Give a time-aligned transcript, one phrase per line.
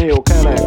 [0.00, 0.62] Neo Kennex.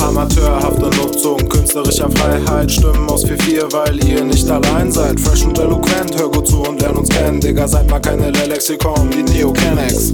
[0.00, 2.70] Amateurhafte Nutzung künstlerischer Freiheit.
[2.70, 5.18] Stimmen aus 4-4, weil ihr nicht allein seid.
[5.18, 7.40] Fresh und eloquent, hör gut zu und lern uns kennen.
[7.40, 10.12] Digga, seid mal keine Lexikon, die Neo Kennex.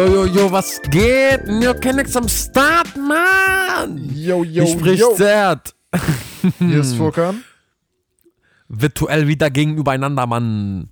[0.00, 1.46] Yo, yo, yo, was geht?
[1.46, 3.98] Neo Kennex am Start, Mann!
[4.14, 5.14] Yo, yo, Hier spricht yo.
[5.14, 5.74] Zert.
[6.58, 7.44] Hier ist Furkan.
[8.68, 10.88] Virtuell wieder gegenübereinander, Mann.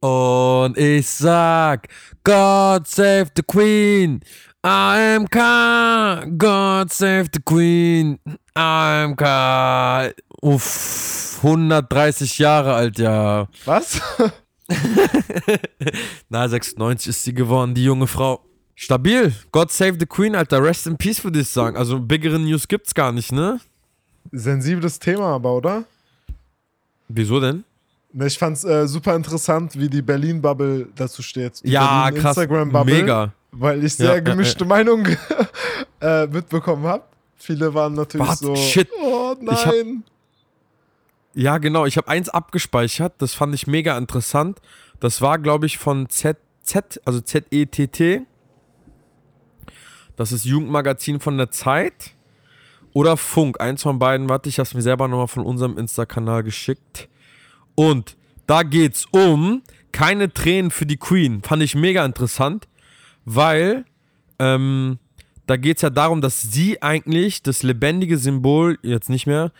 [0.00, 1.88] Und ich sag,
[2.24, 4.20] God save the Queen.
[4.60, 8.18] AMK, God save the Queen.
[8.52, 10.12] AMK.
[10.42, 13.48] Uff, 130 Jahre alt, ja.
[13.64, 13.98] Was?
[16.28, 18.40] Na, 96 ist sie geworden, die junge Frau.
[18.74, 19.32] Stabil.
[19.52, 20.62] God save the Queen, Alter.
[20.62, 21.76] Rest in peace, würde ich sagen.
[21.76, 23.60] Also, biggere News gibt's gar nicht, ne?
[24.32, 25.84] Sensibles Thema aber, oder?
[27.08, 27.64] Wieso denn?
[28.14, 31.62] Ich fand's äh, super interessant, wie die Berlin-Bubble dazu steht.
[31.64, 32.36] Die Ja, Berlin krass.
[32.36, 32.94] Instagram-Bubble.
[32.94, 33.32] Mega.
[33.52, 35.16] Weil ich Ja, sehr ja, gemischte Meinungen
[36.00, 37.04] äh, mitbekommen habe.
[37.36, 38.38] Viele waren natürlich Was?
[38.38, 38.88] so, Shit.
[39.02, 40.04] oh nein.
[41.34, 41.86] Ja, genau.
[41.86, 43.14] Ich habe eins abgespeichert.
[43.18, 44.60] Das fand ich mega interessant.
[45.00, 48.22] Das war, glaube ich, von Z, Z, also Z-E-T-T.
[50.16, 52.12] Das ist Jugendmagazin von der Zeit.
[52.92, 53.60] Oder Funk.
[53.60, 54.28] Eins von beiden.
[54.28, 57.08] Warte, ich habe es mir selber nochmal von unserem Insta-Kanal geschickt.
[57.74, 58.16] Und
[58.46, 61.42] da geht's um keine Tränen für die Queen.
[61.42, 62.68] Fand ich mega interessant,
[63.24, 63.84] weil
[64.38, 64.98] ähm,
[65.46, 69.52] da geht's ja darum, dass sie eigentlich das lebendige Symbol, jetzt nicht mehr,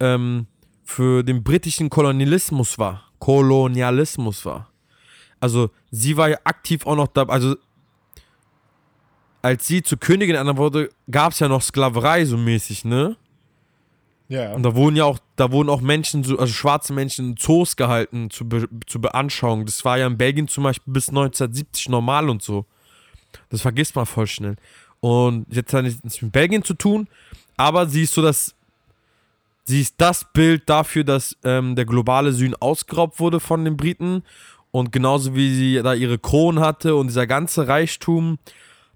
[0.00, 0.46] ähm,
[0.86, 3.10] für den britischen Kolonialismus war.
[3.18, 4.70] Kolonialismus war.
[5.40, 7.56] Also sie war ja aktiv auch noch da, also
[9.42, 13.16] als sie zur Königin ernannt wurde, gab es ja noch Sklaverei so mäßig, ne?
[14.28, 14.54] Ja.
[14.54, 17.76] Und da wurden ja auch, da wurden auch Menschen, so, also schwarze Menschen in Zoos
[17.76, 19.66] gehalten zur, Be zur Beanschauung.
[19.66, 22.64] Das war ja in Belgien zum Beispiel bis 1970 normal und so.
[23.50, 24.56] Das vergisst man voll schnell.
[25.00, 27.06] Und jetzt hat nichts mit Belgien zu tun,
[27.56, 28.55] aber sie ist so das,
[29.66, 34.22] sie ist das Bild dafür, dass ähm, der globale Süden ausgeraubt wurde von den Briten.
[34.70, 38.38] Und genauso wie sie da ihre Kronen hatte und dieser ganze Reichtum,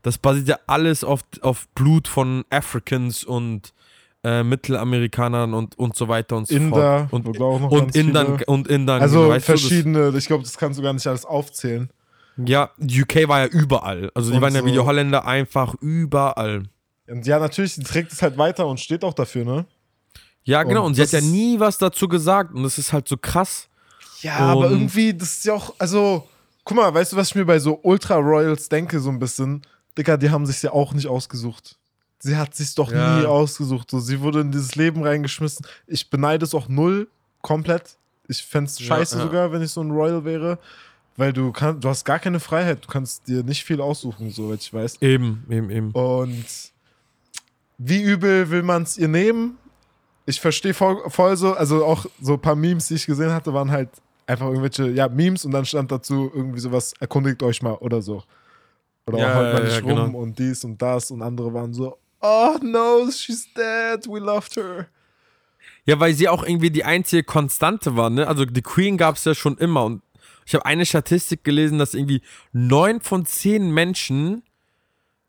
[0.03, 3.73] das basiert ja alles auf, auf Blut von Africans und
[4.23, 7.25] äh, Mittelamerikanern und, und so weiter und so Inder, fort.
[7.27, 9.01] Und, ich noch und Indern, viele- und Indern.
[9.01, 11.91] Also weißt du, das- verschiedene, ich glaube, das kannst du gar nicht alles aufzählen.
[12.37, 14.11] Ja, UK war ja überall.
[14.15, 16.65] Also die Und waren ja wie die Holländer einfach überall.
[17.09, 19.67] Und ja, natürlich, sie trägt es halt weiter und steht auch dafür, ne?
[20.45, 20.81] Ja, genau.
[20.81, 22.55] Und Und, sie hat ja nie was dazu gesagt.
[22.55, 23.69] Und das ist halt so krass.
[24.23, 26.27] Ja, aber Und- irgendwie, das ist ja auch, also,
[26.65, 29.63] guck mal, weißt du, was ich mir bei so Ultra Royals denke, so ein bisschen?
[29.97, 31.77] Digga, die haben sich ja auch nicht ausgesucht.
[32.21, 33.19] Sie hat sich doch Ja.
[33.19, 33.91] nie ausgesucht.
[33.91, 35.67] So, sie wurde in dieses Leben reingeschmissen.
[35.87, 37.09] Ich beneide es auch null,
[37.43, 37.97] komplett.
[38.29, 39.23] Ich fände es Ja, scheiße ja.
[39.23, 40.59] sogar, wenn ich so ein Royal wäre.
[41.17, 42.85] Weil du kannst, du hast gar keine Freiheit.
[42.85, 44.99] Du kannst dir nicht viel aussuchen, soweit ich weiß.
[45.01, 45.91] Eben, eben, eben.
[45.93, 46.45] Und
[47.79, 49.57] wie übel will man es ihr nehmen?
[50.31, 53.53] Ich verstehe voll, voll so, also auch so ein paar Memes, die ich gesehen hatte,
[53.53, 53.91] waren halt
[54.27, 58.23] einfach irgendwelche, ja, Memes und dann stand dazu irgendwie sowas, erkundigt euch mal oder so.
[59.07, 60.19] Oder Ja, auch halt mal ja, nicht ja, rum genau.
[60.19, 64.87] und dies und das und andere waren so, oh no, she's dead, we loved her.
[65.85, 68.29] Ja, weil sie auch irgendwie die einzige Konstante war, ne?
[68.29, 69.85] Also die Queen gab es ja schon immer.
[69.85, 70.03] Und
[70.47, 74.45] ich habe eine Statistik gelesen, dass irgendwie neun von zehn Menschen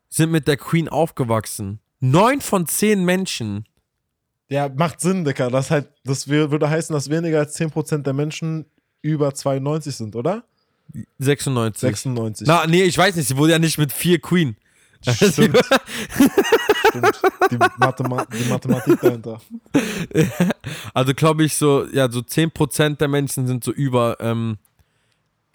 [0.08, 1.80] sind mit der Queen aufgewachsen.
[1.98, 3.66] Neun von zehn Menschen.
[4.52, 5.50] Ja, macht Sinn, Dicker.
[5.50, 8.66] Das, halt, das würde heißen, dass weniger als 10% der Menschen
[9.00, 10.44] über 92 sind, oder?
[11.18, 11.80] 96.
[11.80, 12.46] 96.
[12.46, 14.56] Na, nee, ich weiß nicht, sie wurde ja nicht mit vier Queen.
[15.00, 15.32] Stimmt.
[16.88, 17.20] Stimmt.
[17.50, 19.40] Die, Mathema die Mathematik dahinter.
[20.94, 24.58] Also glaube ich so, ja, so 10% der Menschen sind so über, ähm,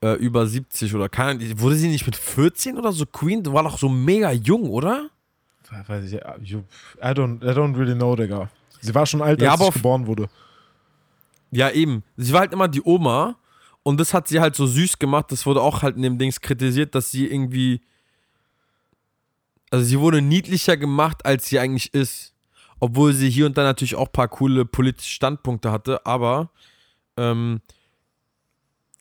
[0.02, 1.60] äh, über 70 oder keine.
[1.60, 3.44] Wurde sie nicht mit 14 oder so Queen?
[3.44, 5.12] Die war doch so mega jung, oder?
[5.88, 8.50] Weiß ich, I don't, I don't really know, Digga.
[8.82, 10.30] Sie war schon alt, Ja, als ich auf- geboren wurde.
[11.52, 12.04] Ja, eben.
[12.18, 13.38] Sie war halt immer die Oma
[13.84, 15.32] und das hat sie halt so süß gemacht.
[15.32, 17.82] Das wurde auch halt in dem Dings kritisiert, dass sie irgendwie.
[19.70, 22.34] Also sie wurde niedlicher gemacht, als sie eigentlich ist.
[22.80, 26.52] Obwohl sie hier und da natürlich auch ein paar coole politische Standpunkte hatte, aber
[27.18, 27.60] ähm,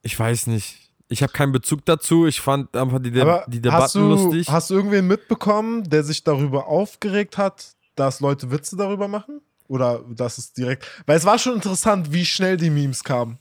[0.03, 0.79] ich weiß nicht.
[1.09, 2.27] Ich habe keinen Bezug dazu.
[2.27, 4.49] Ich fand einfach die, De Aber die hast Debatten du, lustig.
[4.51, 9.41] hast du irgendwen mitbekommen, der sich darüber aufgeregt hat, dass Leute Witze darüber machen?
[9.69, 10.87] Oder dass es direkt.
[11.07, 13.39] Weil es war schon interessant, wie schnell die Memes kamen.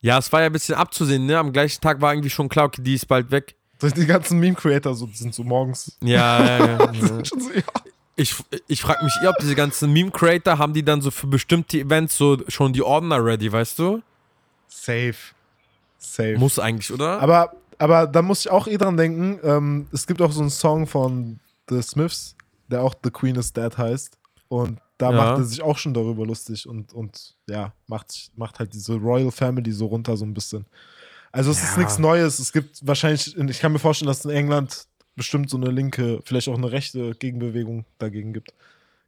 [0.00, 1.38] ja, es war ja ein bisschen abzusehen, ne?
[1.38, 3.54] Am gleichen Tag war irgendwie schon klar, okay, die ist bald weg.
[3.80, 5.96] Die ganzen Meme-Creator so, sind so morgens.
[6.00, 6.88] Ja, ja, ja.
[7.24, 7.62] so, ja.
[8.14, 8.34] Ich,
[8.68, 12.16] ich frage mich eher, ob diese ganzen Meme-Creator haben die dann so für bestimmte Events
[12.16, 14.02] so schon die Ordner ready, weißt du?
[14.68, 15.14] Safe.
[15.98, 16.36] Safe.
[16.38, 17.20] Muss eigentlich, oder?
[17.20, 20.50] Aber, aber da muss ich auch eh dran denken, ähm, es gibt auch so einen
[20.50, 22.36] Song von The Smiths,
[22.68, 24.18] der auch The Queen is Dead heißt.
[24.52, 25.16] Und da Ja.
[25.16, 29.30] macht er sich auch schon darüber lustig und, und ja, macht, macht halt diese Royal
[29.30, 30.66] Family so runter so ein bisschen.
[31.32, 31.78] Also es ist Ja.
[31.78, 32.38] nichts Neues.
[32.38, 36.20] Es gibt wahrscheinlich, ich kann mir vorstellen, dass es in England bestimmt so eine linke,
[36.24, 38.52] vielleicht auch eine rechte Gegenbewegung dagegen gibt.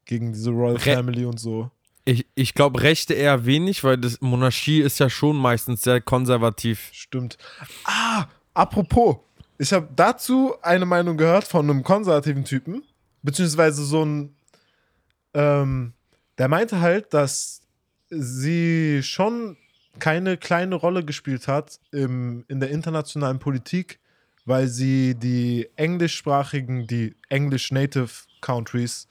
[0.06, 1.70] Gegen diese Royal Re- Family und so.
[2.06, 6.88] Ich, ich glaube, Rechte eher wenig, weil das Monarchie ist ja schon meistens sehr konservativ.
[6.92, 7.36] Stimmt.
[7.84, 9.16] Ah, apropos.
[9.58, 12.82] Ich habe dazu eine Meinung gehört von einem konservativen Typen,
[13.22, 14.34] beziehungsweise so ein,
[15.34, 15.92] ähm,
[16.38, 17.62] der meinte halt, dass
[18.10, 19.56] sie schon
[19.98, 24.00] keine kleine Rolle gespielt hat im, in der internationalen Politik,
[24.44, 28.10] weil sie die englischsprachigen, die English Native
[28.40, 29.08] Countries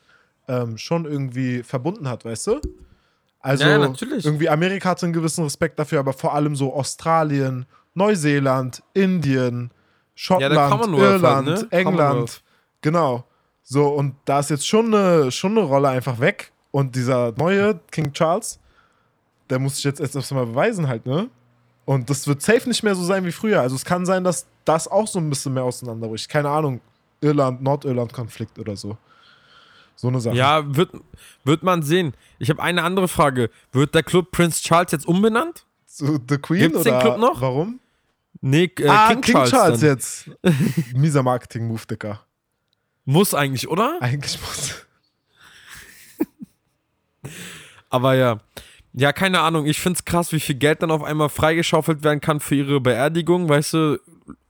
[0.47, 2.61] ähm, schon irgendwie verbunden hat, weißt du?
[3.39, 3.93] Also Ja,
[4.23, 9.71] irgendwie Amerika hatte einen gewissen Respekt dafür, aber vor allem so Australien, Neuseeland, Indien,
[10.15, 11.67] Schottland, halt, Irland, ne?
[11.71, 12.41] England.
[12.81, 13.25] Genau.
[13.63, 16.51] So, und da ist jetzt schon eine, schon eine Rolle einfach weg.
[16.71, 18.59] Und dieser neue King Charles,
[19.49, 21.29] der muss sich jetzt erst erstmal beweisen halt, ne?
[21.85, 23.61] Und das wird safe nicht mehr so sein wie früher.
[23.61, 26.29] Also es kann sein, dass das auch so ein bisschen mehr auseinanderbricht.
[26.29, 26.81] Keine Ahnung,
[27.21, 28.97] Irland, Nordirland-Konflikt oder so.
[29.95, 30.35] So eine Sache.
[30.35, 30.91] Ja, wird,
[31.43, 32.13] wird man sehen.
[32.39, 33.49] Ich habe eine andere Frage.
[33.71, 35.65] Wird der Club Prince Charles jetzt umbenannt?
[35.85, 37.41] So, The Queen Gibt's den oder Club noch?
[37.41, 37.79] warum?
[38.41, 39.79] Nee, äh, ah, King, Charles.
[39.79, 39.89] dann.
[39.89, 40.29] jetzt.
[40.95, 42.21] Mieser Marketing-Move, Dicker.
[43.05, 43.97] Muss eigentlich, oder?
[44.01, 44.75] Eigentlich muss.
[47.89, 48.39] Aber ja.
[48.93, 49.65] Ja, keine Ahnung.
[49.65, 53.49] Ich find's krass, wie viel Geld dann auf einmal freigeschaufelt werden kann für ihre Beerdigung.
[53.49, 53.99] Weißt du,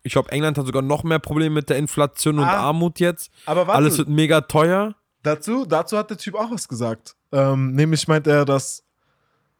[0.01, 2.67] ich glaube, England hat sogar noch mehr Probleme mit der Inflation und Ah.
[2.67, 3.31] Armut jetzt.
[3.45, 4.95] Aber warte, Alles wird mega teuer.
[5.23, 7.15] dazu, dazu hat der Typ auch was gesagt.
[7.31, 8.83] Ähm, nämlich meint er, dass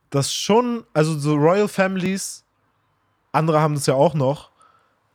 [0.09, 2.43] das schon, also so Royal Families,
[3.31, 4.51] andere haben das ja auch noch,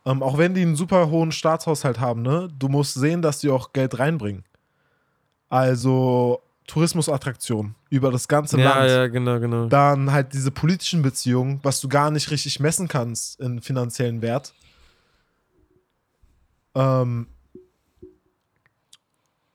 [0.09, 3.49] ähm, auch wenn die einen super hohen Staatshaushalt haben, ne, du musst sehen, dass die
[3.49, 4.43] auch Geld reinbringen.
[5.49, 8.89] Also Tourismusattraktionen über das ganze Ja, Land.
[8.91, 9.65] ja, genau, genau.
[9.67, 14.53] Dann halt diese politischen Beziehungen, was du gar nicht richtig messen kannst in finanziellen Wert.
[16.75, 17.27] Ähm,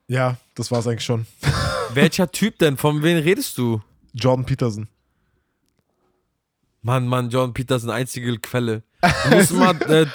[0.09, 1.27] ja, das war's eigentlich schon.
[1.95, 2.77] Welcher Typ denn?
[2.77, 3.81] Von wem redest du?
[4.13, 4.89] Jordan Peterson.
[6.83, 8.83] Mann, Mann, John Peterson, einzige Quelle.
[9.01, 10.07] Du musst mal, äh,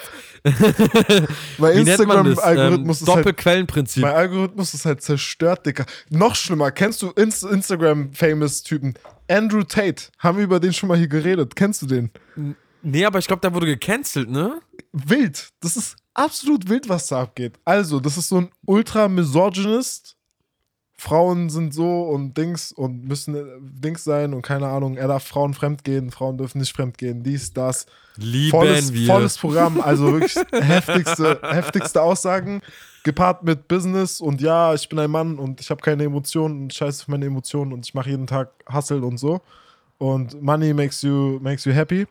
[0.44, 1.30] Mein das?
[1.60, 4.04] Ähm, Instagram-Algorithmus ist halt, Doppelquellenprinzip.
[4.04, 5.86] mein Algorithmus ist halt zerstört, Dicker.
[6.10, 8.94] Noch schlimmer, kennst du Inst Instagram-Famous-Typen?
[9.30, 11.56] Andrew Tate, haben wir über den schon mal hier geredet.
[11.56, 12.12] Kennst du den?
[12.82, 14.60] Nee, aber ich glaube, der wurde gecancelt, ne?
[14.92, 15.50] Wild.
[15.60, 17.60] Das ist absolut wild, was da abgeht.
[17.66, 20.16] Also, das ist so ein ultra-misogynist.
[21.00, 25.24] Frauen sind so und Dings und müssen äh, Dings sein und keine Ahnung, er darf
[25.26, 27.86] Frauen fremdgehen, Frauen dürfen nicht fremdgehen, dies, das.
[28.18, 29.08] Lieben volles, wir.
[29.08, 32.62] volles Programm, also wirklich heftigste, heftigste Aussagen,
[33.04, 36.74] gepaart mit Business und ja, ich bin ein Mann und ich habe keine Emotionen und
[36.74, 39.40] scheiße auf meine Emotionen und ich mache jeden Tag Hustle und so.
[40.00, 42.08] Und Money makes you, makes you happy.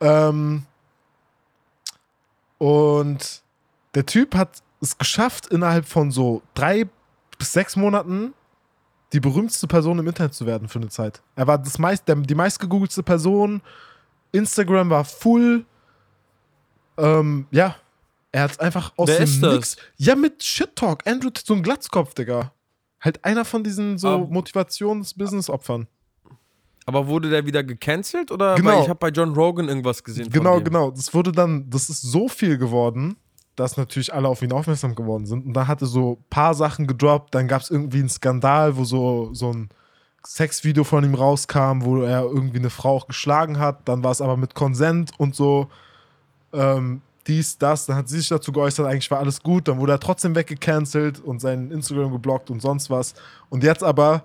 [0.00, 0.64] Ähm,
[2.58, 3.42] und
[3.94, 6.86] der Typ hat es geschafft, innerhalb von so drei
[7.38, 8.34] bis sechs Monaten
[9.12, 11.22] die berühmteste Person im Internet zu werden für eine Zeit.
[11.34, 13.62] Er war das meist, der, die meistgegoogelste Person.
[14.32, 15.64] Instagram war full.
[16.98, 17.76] Ähm, ja,
[18.32, 19.54] er hat einfach aus Wer dem?
[19.54, 19.76] Nix.
[19.96, 21.06] Ja, mit Shit Talk.
[21.06, 22.52] Andrew, so ein Glatzkopf, Digga.
[23.00, 25.86] Halt einer von diesen so Motivations-Business-Opfern.
[26.84, 28.56] Aber wurde der wieder gecancelt oder?
[28.56, 28.70] Genau.
[28.70, 30.30] Weil ich habe bei John Rogan irgendwas gesehen.
[30.30, 30.90] Genau, genau.
[30.90, 33.16] Das wurde dann, das ist so viel geworden,
[33.58, 35.46] dass natürlich alle auf ihn aufmerksam geworden sind.
[35.46, 37.34] Und da hatte so ein paar Sachen gedroppt.
[37.34, 39.68] Dann gab es irgendwie einen Skandal, wo so, so ein
[40.24, 43.88] Sexvideo von ihm rauskam, wo er irgendwie eine Frau auch geschlagen hat.
[43.88, 45.68] Dann war es aber mit Konsent und so.
[46.52, 47.86] Ähm, dies, das.
[47.86, 49.66] Dann hat sie sich dazu geäußert, eigentlich war alles gut.
[49.66, 53.14] Dann wurde er trotzdem weggecancelt und sein Instagram geblockt und sonst was.
[53.48, 54.22] Und jetzt aber,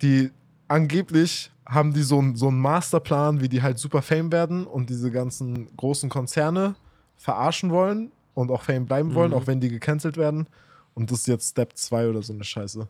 [0.00, 0.30] die
[0.68, 5.10] angeblich haben die so, so einen Masterplan, wie die halt super Fame werden und diese
[5.10, 6.76] ganzen großen Konzerne
[7.16, 9.36] verarschen wollen und auch Fame bleiben wollen, Mhm.
[9.36, 10.46] auch wenn die gecancelt werden.
[10.94, 12.86] Und das ist jetzt Step 2 oder so eine Scheiße.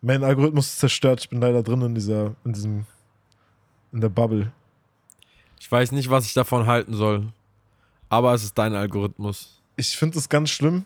[0.00, 1.20] Mein Algorithmus ist zerstört.
[1.20, 2.86] Ich bin leider drin in dieser, in diesem,
[3.92, 4.52] in der Bubble.
[5.60, 7.32] Ich weiß nicht, was ich davon halten soll.
[8.08, 9.60] Aber es ist dein Algorithmus.
[9.76, 10.84] Ich finde das ganz schlimm.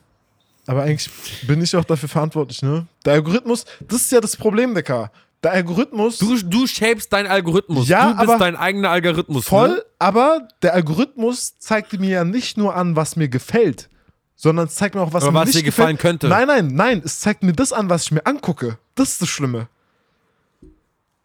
[0.66, 1.10] Aber eigentlich
[1.46, 2.86] bin ich auch dafür verantwortlich, ne?
[3.04, 5.10] Der Algorithmus, das ist ja das Problem, Decker.
[5.46, 6.18] Der Algorithmus.
[6.18, 7.86] Du, du shapest deinen Algorithmus.
[7.86, 9.44] Ja, du bist aber- dein eigener Algorithmus.
[9.46, 9.82] Voll, Ne?
[10.00, 13.88] aber der Algorithmus zeigt mir ja nicht nur an, was mir gefällt,
[14.34, 16.20] sondern es zeigt mir auch, was Aber mir was nicht dir gefallen gefällt.
[16.20, 16.28] könnte.
[16.28, 18.76] Nein, nein, nein, es zeigt mir das an, was ich mir angucke.
[18.96, 19.68] Das ist das Schlimme.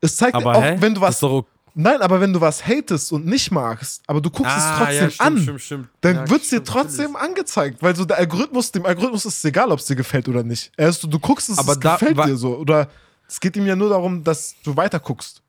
[0.01, 0.75] Es zeigt Aber mir auch, hä?
[0.79, 1.19] wenn du was
[1.73, 4.91] Nein, aber wenn du was hatest und nicht magst, aber du guckst es trotzdem Ah,
[4.91, 5.87] ja, stimmt, an, stimmt, stimmt.
[6.01, 9.45] dann Ja, wird es dir trotzdem angezeigt, weil so der Algorithmus, dem Algorithmus ist es
[9.45, 10.71] egal, ob es dir gefällt oder nicht.
[10.77, 12.55] Er ist so, du guckst es, Aber es da gefällt dir so.
[12.57, 12.87] Oder
[13.31, 15.41] es geht ihm ja nur darum, dass du weiter guckst.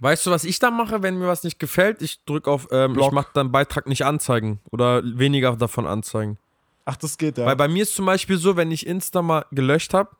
[0.00, 2.02] Weißt du, was ich dann mache, wenn mir was nicht gefällt?
[2.02, 6.38] Ich drücke auf, ähm, ich mache dann Beitrag nicht anzeigen oder weniger davon anzeigen.
[6.84, 7.46] Ach, das geht ja.
[7.46, 10.10] Weil bei mir ist zum Beispiel so, wenn ich Insta mal gelöscht habe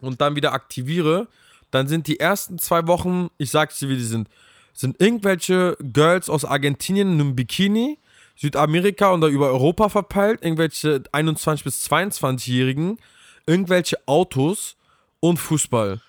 [0.00, 1.28] und dann wieder aktiviere,
[1.70, 4.28] dann sind die ersten zwei Wochen, ich sag's dir, wie die sind,
[4.72, 7.98] sind irgendwelche Girls aus Argentinien in einem Bikini,
[8.36, 12.98] Südamerika und da über Europa verpeilt, irgendwelche 21- bis 22-Jährigen,
[13.46, 14.76] irgendwelche Autos
[15.20, 16.00] und Fußball.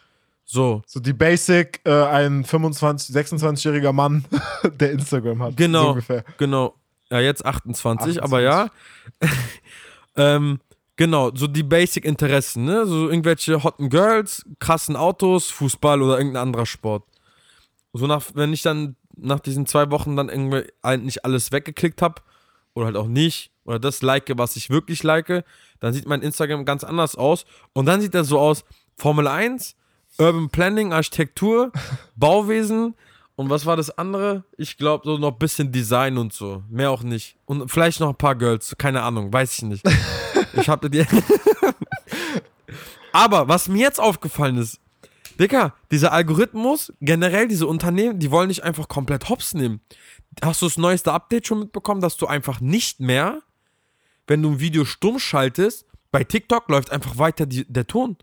[0.46, 0.82] So.
[0.88, 4.26] so die Basic, äh, ein 25, 26-jähriger Mann,
[4.80, 5.52] der Instagram hat.
[5.52, 6.24] So Genau, ungefähr.
[6.38, 6.76] genau.
[7.12, 8.70] Ja, jetzt 28, aber ja.
[10.16, 10.60] ähm,
[10.96, 12.86] genau, so die Basic-Interessen, ne?
[12.86, 17.04] So irgendwelche hotten Girls, krassen Autos, Fußball oder irgendein anderer Sport.
[17.94, 20.66] So nach, wenn ich dann nach diesen zwei Wochen dann irgendwie
[21.04, 22.22] nicht alles weggeklickt habe,
[22.74, 25.44] oder halt auch nicht, oder das like, was ich wirklich like,
[25.80, 27.46] dann sieht mein Instagram ganz anders aus.
[27.74, 28.64] Und dann sieht er so aus:
[29.00, 29.76] Formel 1,
[30.18, 31.72] Urban Planning, Architektur,
[32.18, 32.96] Bauwesen
[33.38, 34.44] und was war das andere?
[34.58, 36.62] Ich glaube, so noch ein bisschen Design und so.
[36.70, 37.38] Mehr auch nicht.
[37.46, 39.86] Und vielleicht noch ein paar Girls, keine Ahnung, weiß ich nicht.
[40.54, 41.06] Ich habe dir.
[43.14, 44.80] Aber was mir jetzt aufgefallen ist,
[45.40, 49.80] Dicker, dieser Algorithmus, generell diese Unternehmen, die wollen dich einfach komplett hops nehmen.
[50.42, 53.42] Hast du das neueste Update schon mitbekommen, dass du einfach nicht mehr,
[54.26, 58.18] wenn du ein Video stumm schaltest, bei TikTok läuft einfach weiter die, der Ton.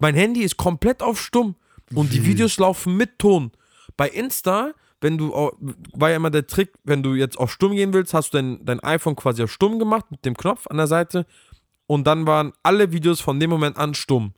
[0.00, 1.54] Mein Handy ist komplett auf stumm
[1.94, 3.52] und die Videos laufen mit Ton.
[3.96, 5.30] Bei Insta, wenn du,
[5.92, 8.64] war ja immer der Trick, wenn du jetzt auf stumm gehen willst, hast du dein,
[8.64, 11.26] dein iPhone quasi auf stumm gemacht mit dem Knopf an der Seite
[11.86, 14.32] und dann waren alle Videos von dem Moment an stumm.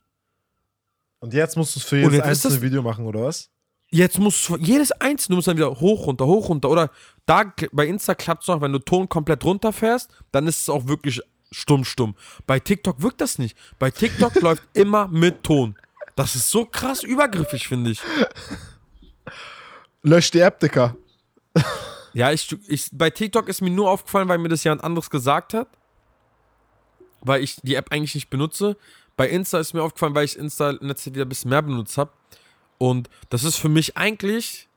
[1.19, 3.49] Und jetzt musst du es für jedes einzelne das- Video machen, oder was?
[3.89, 6.69] Jetzt musst du jedes einzelne muss dann wieder hoch, runter, hoch, runter.
[6.71, 6.89] Oder
[7.27, 10.87] da bei Insta klappt es noch, wenn du Ton komplett runterfährst, dann ist es auch
[10.87, 11.21] wirklich
[11.53, 12.15] stumm, stumm.
[12.45, 13.57] Bei TikTok wirkt das nicht.
[13.79, 15.75] Bei TikTok läuft immer mit Ton.
[16.15, 18.01] Das ist so krass übergriffig, finde ich.
[20.03, 20.95] Lösch die App, Dicker.
[22.15, 25.55] Ja, ich, ich, bei TikTok ist mir nur aufgefallen, weil mir das jemand anderes gesagt
[25.55, 25.67] hat.
[27.21, 28.77] Weil ich die App eigentlich nicht benutze.
[29.17, 31.63] Bei Insta ist mir aufgefallen, weil ich Insta in letzter Zeit wieder ein bisschen mehr
[31.63, 32.11] benutzt habe.
[32.77, 34.69] Und das ist für mich eigentlich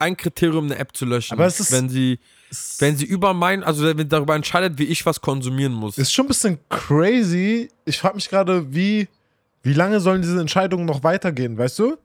[0.00, 1.34] ein Kriterium, eine App zu löschen.
[1.34, 2.18] Aber es ist- wenn sie,
[2.78, 5.98] wenn sie über mein, also wenn darüber entscheidet, wie ich was konsumieren muss.
[5.98, 7.68] Ist schon ein bisschen crazy.
[7.84, 9.08] Ich frage mich gerade, wie,
[9.62, 11.96] wie lange sollen diese Entscheidungen noch weitergehen, weißt du?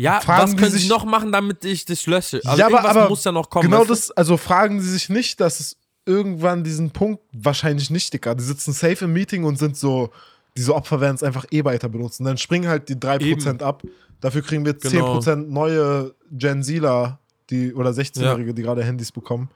[0.00, 2.40] ja, fragen was können sie sich- noch machen, damit ich das lösche?
[2.44, 3.68] Also ja, aber, aber muss ja noch kommen.
[3.68, 8.34] genau das, also fragen sie sich nicht, dass es irgendwann diesen Punkt, wahrscheinlich nicht, Dicker.
[8.36, 10.10] Die sitzen safe im Meeting und sind so,
[10.56, 12.24] diese Opfer werden es einfach eh weiter benutzen.
[12.24, 13.82] Dann springen halt die 3% ab.
[14.20, 15.18] Dafür kriegen wir Genau.
[15.18, 17.18] 10% neue Gen Zler,
[17.50, 19.48] die, oder 16-Jährige, die gerade Handys bekommen.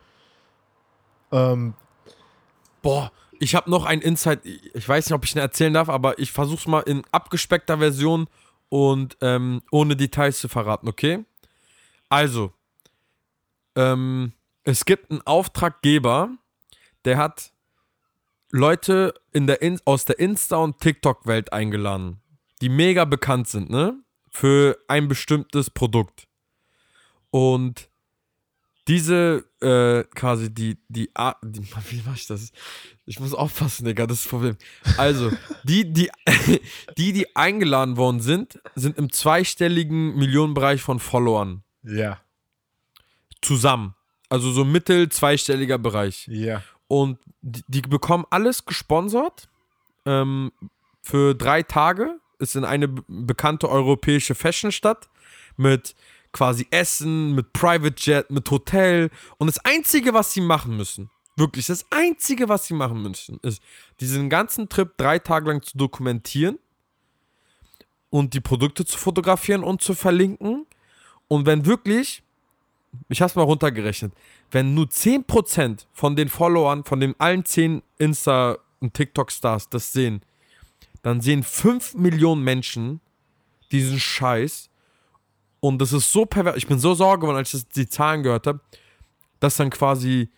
[1.32, 1.74] Ähm,
[2.80, 4.40] Boah, ich habe noch ein Insight.
[4.44, 8.28] Ich weiß nicht, ob ich ihn erzählen darf, aber ich versuch's mal in abgespeckter Version
[8.68, 11.24] und ähm, ohne Details zu verraten, okay?
[12.08, 12.52] Also,
[13.76, 14.32] ähm,
[14.64, 16.30] es gibt einen Auftraggeber,
[17.04, 17.52] der hat
[18.50, 22.20] Leute in der In aus der Insta- und TikTok-Welt eingeladen,
[22.60, 23.98] die mega bekannt sind, ne?
[24.32, 26.26] Für ein bestimmtes Produkt.
[27.30, 27.88] Und
[28.88, 32.50] diese, äh, quasi die, die, A- die, wie mach ich das?
[33.06, 34.56] Ich muss aufpassen, Digga, das ist das Problem.
[34.96, 35.30] Also,
[35.64, 36.10] die, die,
[36.98, 42.20] die, die eingeladen worden sind, sind im zweistelligen Millionenbereich von Followern ja,
[43.40, 43.94] zusammen.
[44.28, 46.26] Also so mittel zweistelliger Bereich.
[46.28, 46.62] ja.
[46.88, 49.48] Und die, die bekommen alles gesponsert
[50.04, 50.52] ähm,
[51.00, 52.20] für drei Tage.
[52.38, 55.08] Ist in eine be- bekannte europäische Fashionstadt
[55.56, 55.94] mit
[56.32, 59.10] quasi Essen, mit Private Jet, mit Hotel.
[59.38, 63.62] Und das Einzige, was sie machen müssen, wirklich das Einzige, was sie machen müssen, ist,
[64.00, 66.58] diesen ganzen Trip drei Tage lang zu dokumentieren
[68.10, 70.66] und die Produkte zu fotografieren und zu verlinken.
[71.28, 72.22] Und wenn wirklich,
[73.08, 74.12] ich hab's mal runtergerechnet,
[74.50, 80.22] wenn nur 10% von den Followern, von den allen 10 Insta- und TikTok-Stars das sehen,
[81.02, 83.00] dann sehen 5 Millionen Menschen
[83.70, 84.70] diesen Scheiß.
[85.60, 86.56] Und das ist so pervers.
[86.56, 88.60] Ich bin so sauer geworden, als ich die Zahlen gehört habe,
[89.40, 90.28] dass dann quasi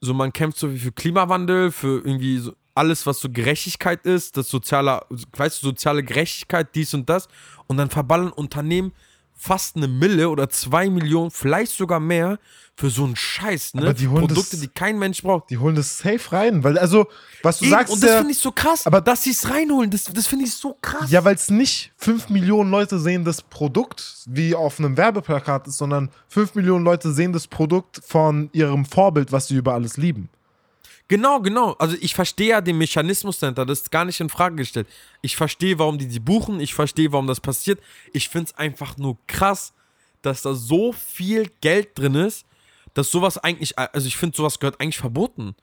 [0.00, 4.36] so man kämpft so wie für Klimawandel, für irgendwie so alles, was so Gerechtigkeit ist,
[4.36, 5.00] das soziale,
[5.36, 7.28] weißt du, soziale Gerechtigkeit, dies und das.
[7.66, 8.92] Und dann verballern Unternehmen
[9.38, 12.38] fast eine Mille oder zwei Millionen, vielleicht sogar mehr,
[12.76, 13.82] für so einen Scheiß, ne?
[13.82, 15.50] Aber die holen Produkte, das- die kein Mensch braucht.
[15.50, 17.06] Die holen das safe rein, weil, also,
[17.42, 19.48] was du Eben, sagst, und das ja, finde ich so krass, aber- dass sie es
[19.50, 21.10] reinholen, das, das finde ich so krass.
[21.10, 25.78] ja, weil es nicht 5 Millionen Leute sehen das Produkt, wie auf einem Werbeplakat ist,
[25.78, 30.28] sondern 5 Millionen Leute sehen das Produkt von ihrem Vorbild, was sie über alles lieben.
[31.08, 31.72] Genau, genau.
[31.78, 34.86] Also ich verstehe ja den Mechanismus dahinter, das ist gar nicht in Frage gestellt.
[35.22, 37.80] Ich verstehe, warum die die buchen, ich verstehe, warum das passiert.
[38.12, 39.72] Ich finde es einfach nur krass,
[40.22, 42.44] dass da so viel Geld drin ist,
[42.92, 45.54] dass sowas eigentlich, also ich finde, sowas gehört eigentlich verboten.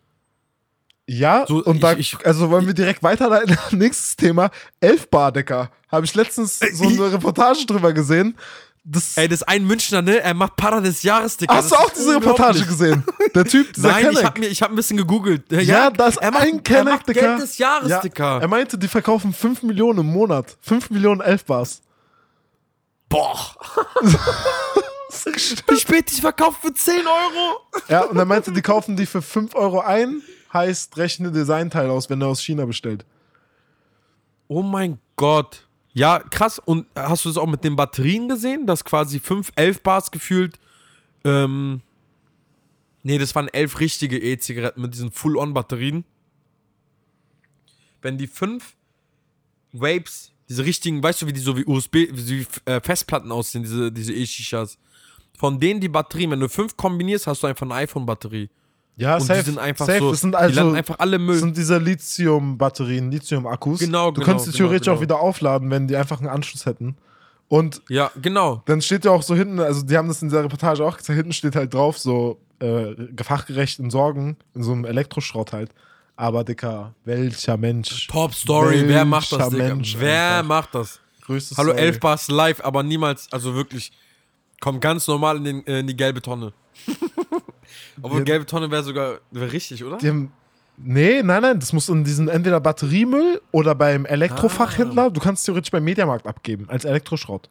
[1.07, 3.55] Ja, So, und da, ich- ich- also wollen wir direkt weiterleiten.
[3.77, 4.49] Nächstes Thema:
[4.79, 5.69] Elfbardecker.
[5.91, 8.35] Habe ich letztens so eine Reportage drüber gesehen.
[8.87, 10.19] Das, Ey, das ist ein Münchner, ne?
[10.21, 11.55] Er macht Para des Jahres, Digga.
[11.55, 13.03] hast Das du auch diese Reportage gesehen?
[13.33, 14.23] Der Typ, dieser Nein, ich Kenneck.
[14.25, 15.51] habe ich hab ein bisschen gegoogelt.
[15.51, 17.21] Ja, Ja, das ist er macht, ein er Kenneck, macht Digga.
[17.21, 18.39] Geld des Jahres, ja, Digga.
[18.41, 20.55] Er meinte, die verkaufen 5 Millionen im Monat.
[20.61, 21.81] 5 Millionen Elfbars.
[23.09, 23.55] Boah.
[25.67, 27.61] Wie spät ich verkauft für 10 Euro?
[27.87, 30.21] Ja, und er meinte, die kaufen die für 5 Euro ein.
[30.53, 33.03] Heißt, rechne Designteil aus, wenn er aus China bestellt.
[34.47, 35.64] Oh mein Gott.
[35.95, 36.59] Ja, krass.
[36.59, 40.59] Und hast du es auch mit den Batterien gesehen, dass quasi 5, 11 Bars gefühlt.
[41.23, 41.81] Ähm,
[43.01, 46.03] nee, das waren 11 richtige E-Zigaretten mit diesen Full-On-Batterien.
[48.01, 48.75] Wenn die 5
[49.71, 53.89] Vapes, diese richtigen, weißt du, wie die so wie USB, wie äh, Festplatten aussehen, diese,
[53.89, 54.77] diese E-Shishas.
[55.37, 58.49] Von denen die Batterien, wenn du 5 kombinierst, hast du einfach eine iPhone-Batterie.
[58.97, 59.39] Ja, Und safe.
[59.39, 59.99] die sind einfach safe.
[59.99, 61.35] so, das sind die also landen einfach alle Müll.
[61.35, 63.79] das sind diese Lithium-Batterien, Lithium-Akkus.
[63.79, 64.97] Genau, Du genau, könntest die genau, theoretisch genau.
[64.97, 66.95] auch wieder aufladen, wenn die einfach einen Anschluss hätten.
[67.47, 68.63] Und ja, genau.
[68.65, 71.17] dann steht ja auch so hinten, also die haben das in der Reportage auch gezeigt,
[71.17, 75.71] hinten steht halt drauf, so äh, fachgerecht entsorgen, in so einem Elektroschrott halt.
[76.15, 78.07] Aber, Dicker, welcher Mensch?
[78.07, 79.75] Top Story, wer macht das, Welcher Digga?
[79.75, 80.47] Mensch wer einfach.
[80.47, 81.01] macht das?
[81.25, 81.85] Größtes Hallo, Story.
[81.85, 83.91] 11 Bars live, aber niemals, also wirklich,
[84.61, 86.53] kommt ganz normal in, den, äh, in die gelbe Tonne.
[88.01, 88.25] Obwohl, Ja.
[88.25, 89.97] gelbe Tonne wäre sogar wär richtig, oder?
[89.97, 90.31] Die haben,
[90.77, 95.09] nee, nein, nein, das muss in diesen entweder Batteriemüll oder beim Elektrofachhändler.
[95.11, 97.49] Du kannst theoretisch beim Mediamarkt abgeben, als Elektroschrott.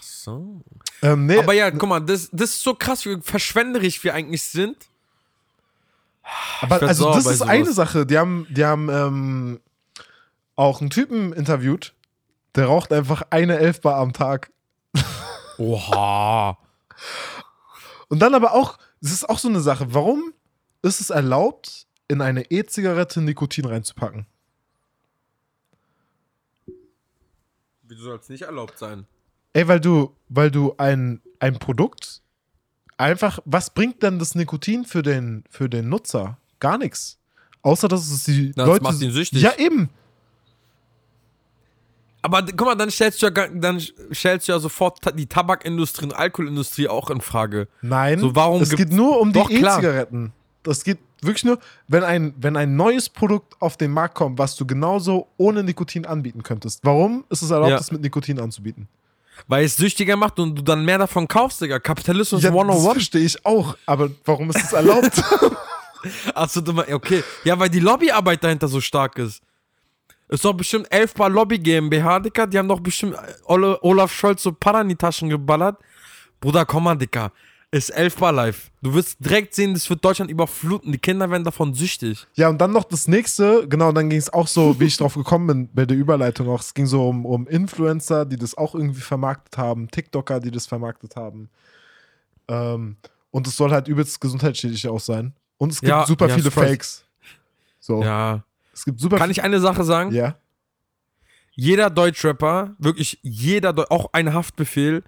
[0.00, 0.60] So.
[1.02, 4.42] Ähm, nee, Aber ja, guck mal, das, das ist so krass, wie verschwenderisch wir eigentlich
[4.42, 4.76] sind.
[6.60, 8.04] Aber also das ist eine Sache.
[8.04, 9.60] Die haben, die haben ähm,
[10.56, 11.94] auch einen Typen interviewt,
[12.54, 14.50] der raucht einfach eine Elfbar am Tag.
[15.58, 16.58] Oha.
[18.08, 19.92] Und dann aber auch, das ist auch so eine Sache.
[19.94, 20.32] Warum
[20.82, 24.26] ist es erlaubt, in eine E-Zigarette Nikotin reinzupacken?
[27.82, 29.06] Wieso soll es nicht erlaubt sein?
[29.52, 32.22] Ey, weil du, weil du ein, ein Produkt
[32.96, 36.38] einfach, was bringt denn das Nikotin für den, für den Nutzer?
[36.60, 37.18] Gar nichts.
[37.62, 38.82] Außer dass es die Na, das Leute.
[38.84, 39.42] macht ihn süchtig.
[39.42, 39.90] Ja, eben.
[42.22, 43.80] Aber guck mal, dann stellst du ja, dann
[44.12, 47.68] stellst du ja sofort die Tabakindustrie und Alkoholindustrie auch in Frage.
[47.82, 49.38] Nein, So, warum es geht nur um die.
[49.38, 50.32] E-Zigaretten.
[50.62, 54.56] Das geht wirklich nur, wenn ein, wenn ein neues Produkt auf den Markt kommt, was
[54.56, 56.80] du genauso ohne Nikotin anbieten könntest.
[56.82, 57.78] Warum ist es erlaubt, Ja.
[57.78, 58.86] das mit Nikotin anzubieten?
[59.48, 61.78] Weil es süchtiger macht und du dann mehr davon kaufst, Digga.
[61.78, 62.92] Kapitalismus Ja, das 101.
[62.92, 65.22] verstehe ich auch, aber warum ist es erlaubt?
[66.34, 67.22] Achso, du meinst, okay.
[67.44, 69.40] Ja, weil die Lobbyarbeit dahinter so stark ist.
[70.30, 72.46] Ist doch bestimmt 11 Bar Lobby GmbH, Dicker.
[72.46, 75.76] Die haben doch bestimmt äh, Olaf Scholz so Para in die Taschen geballert.
[76.40, 77.32] Bruder, komm mal, Dicker.
[77.72, 78.70] Ist 11 Bar live.
[78.80, 80.92] Du wirst direkt sehen, das wird Deutschland überfluten.
[80.92, 82.26] Die Kinder werden davon süchtig.
[82.34, 85.14] ja, und dann noch das nächste, genau, dann ging es auch so, wie ich drauf
[85.14, 86.60] gekommen bin bei der Überleitung auch.
[86.60, 90.66] Es ging so um, um Influencer, die das auch irgendwie vermarktet haben, TikToker, die das
[90.66, 91.48] vermarktet haben.
[92.48, 92.96] Ähm,
[93.30, 95.32] und es soll halt übelst gesundheitsschädlich auch sein.
[95.58, 96.50] Und es gibt Ja, super ja, viele.
[96.50, 97.04] Fakes.
[97.78, 98.02] So.
[98.02, 98.42] Ja.
[98.80, 100.10] Es gibt super Kann ich eine Sache sagen?
[100.14, 100.36] Ja.
[101.54, 105.02] Jeder Deutschrapper, wirklich jeder, Deu- auch ein Haftbefehl,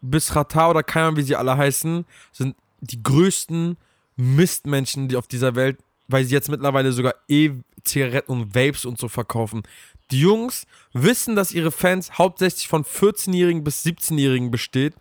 [0.00, 3.76] bis Rata oder Ahnung, wie sie alle heißen, sind die größten
[4.16, 9.06] Mistmenschen, die auf dieser Welt, weil sie jetzt mittlerweile sogar E-Zigaretten und Vapes und so
[9.06, 9.62] verkaufen.
[10.10, 14.94] Die Jungs wissen, dass ihre Fans hauptsächlich von 14-Jährigen bis 17-Jährigen besteht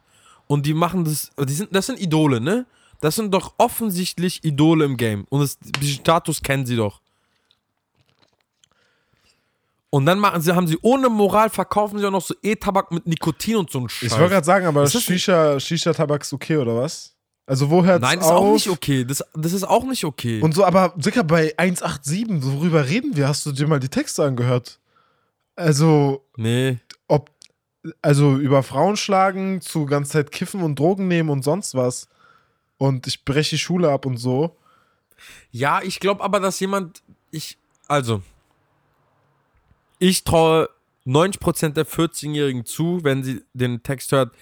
[0.45, 2.67] und die machen das, die sind, das sind Idole, ne?
[3.01, 7.01] Das sind doch offensichtlich Idole im Game und das, den Status kennen sie doch.
[9.93, 13.05] Und dann machen sie, haben sie ohne Moral, verkaufen sie auch noch so E-Tabak mit
[13.05, 14.11] Nikotin und so ein Scheiß.
[14.11, 17.15] Ich wollte gerade sagen, aber Ist das Shisha, Shisha-Tabak ist okay, oder was?
[17.45, 18.39] Also wo hört's Nein, das ist auf?
[18.39, 19.05] auch nicht okay.
[19.05, 20.41] Das, das ist auch nicht okay.
[20.41, 23.27] Und so, aber sicher bei 187, worüber reden wir?
[23.27, 24.79] Hast du dir mal die Texte angehört?
[25.55, 26.79] Also, nee.
[27.07, 27.29] ob,
[28.01, 32.07] also über Frauen schlagen, zu ganze Zeit kiffen und Drogen nehmen und sonst was.
[32.79, 34.57] Und ich breche die Schule ab und so.
[35.51, 37.03] Ja, ich glaube aber, dass jemand.
[37.29, 37.59] Ich.
[37.87, 38.23] Also.
[40.05, 40.67] Ich traue
[41.05, 44.35] 90% der 14-Jährigen zu, wenn sie den Text hört,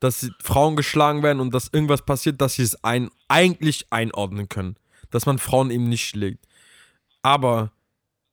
[0.00, 4.76] dass Frauen geschlagen werden und dass irgendwas passiert, dass sie es ein, eigentlich einordnen können.
[5.08, 6.46] Dass man Frauen eben nicht schlägt.
[7.22, 7.72] Aber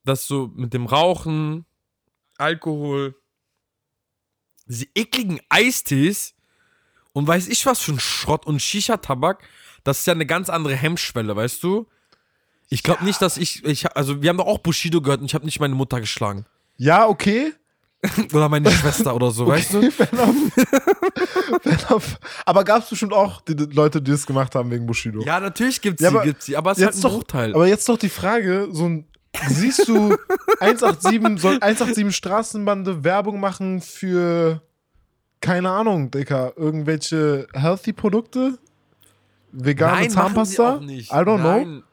[0.03, 1.65] das so mit dem Rauchen,
[2.37, 3.15] Alkohol,
[4.65, 6.35] diese ekligen Eistees
[7.13, 9.47] und weiß ich was für ein Schrott und Shisha-Tabak,
[9.85, 11.87] das ist ja eine ganz andere Hemmschwelle, weißt du?
[12.67, 15.35] Ich glaube nicht, dass ich, ich, also wir haben doch auch Bushido gehört und ich
[15.35, 16.45] habe nicht meine Mutter geschlagen.
[16.77, 17.53] Ja, okay.
[18.33, 19.89] Oder meine Schwester oder so, weißt du?
[19.91, 20.35] Fair enough.
[21.63, 22.19] Fair enough.
[22.45, 25.21] Aber gab es bestimmt auch die, die Leute, die es gemacht haben wegen Bushido.
[25.23, 27.17] Ja, natürlich gibt's Ja, sie, aber gibt's sie, aber es ist halt jetzt ein doch,
[27.17, 27.55] Bruchteil.
[27.55, 29.07] aber jetzt doch die Frage, so ein,
[29.47, 30.15] siehst du
[30.59, 34.61] 187, soll 187 Straßenbande Werbung machen für,
[35.41, 38.59] keine Ahnung, Dicker, irgendwelche Healthy-Produkte?
[39.51, 40.63] Vegane Nein, Zahnpasta?
[40.75, 41.11] machen sie auch nicht.
[41.11, 41.57] I don't know.
[41.57, 41.83] Nein.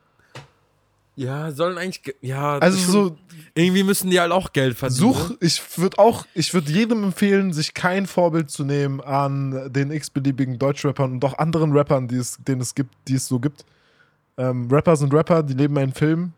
[1.14, 2.58] Ja, sollen eigentlich, ge- ja.
[2.58, 3.16] Also so,
[3.55, 5.12] Irgendwie müssen die halt auch Geld verdienen.
[5.12, 5.37] such, ne?
[5.40, 10.59] ich würde auch, ich würde jedem empfehlen, sich kein Vorbild zu nehmen an den x-beliebigen
[10.59, 13.64] Deutschrappern und auch anderen Rappern, die es, denen es gibt, die es so gibt.
[14.38, 16.33] Ähm, Rapper sind Rapper, die leben einen Film.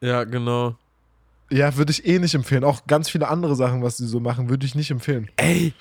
[0.00, 0.76] Ja, genau.
[1.50, 2.64] Ja, würde ich eh nicht empfehlen.
[2.64, 5.30] Auch ganz viele andere Sachen, was die so machen, würde ich nicht empfehlen.
[5.36, 5.72] Ey,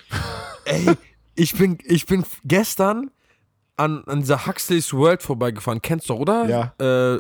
[0.66, 0.96] ey,
[1.36, 3.10] ich bin, ich bin gestern
[3.78, 5.82] an, an dieser Huxley's World vorbeigefahren.
[5.82, 6.46] Kennst du, oder?
[6.80, 7.16] Ja.
[7.16, 7.20] Äh,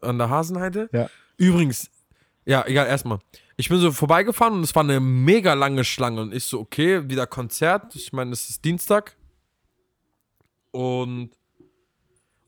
[0.00, 0.88] an der Hasenheide?
[0.92, 1.08] Ja.
[1.36, 1.90] Übrigens,
[2.48, 3.18] ja, egal, erstmal.
[3.58, 6.22] Ich bin so vorbeigefahren und es war eine mega lange Schlange.
[6.22, 7.94] Und ich so, okay, wieder Konzert.
[7.94, 9.16] Ich meine, es ist Dienstag.
[10.70, 11.30] Und,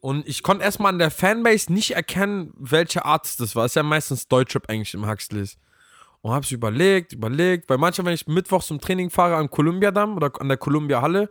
[0.00, 3.66] und ich konnte erstmal an der Fanbase nicht erkennen, welche Artist das war.
[3.66, 5.58] Es ist ja meistens Deutschrap eigentlich im Huxleys.
[6.22, 10.32] Und hab's überlegt, überlegt, weil manchmal, wenn ich mittwochs zum Training fahre am Columbia-Damm oder
[10.40, 11.28] an der Columbia-Halle,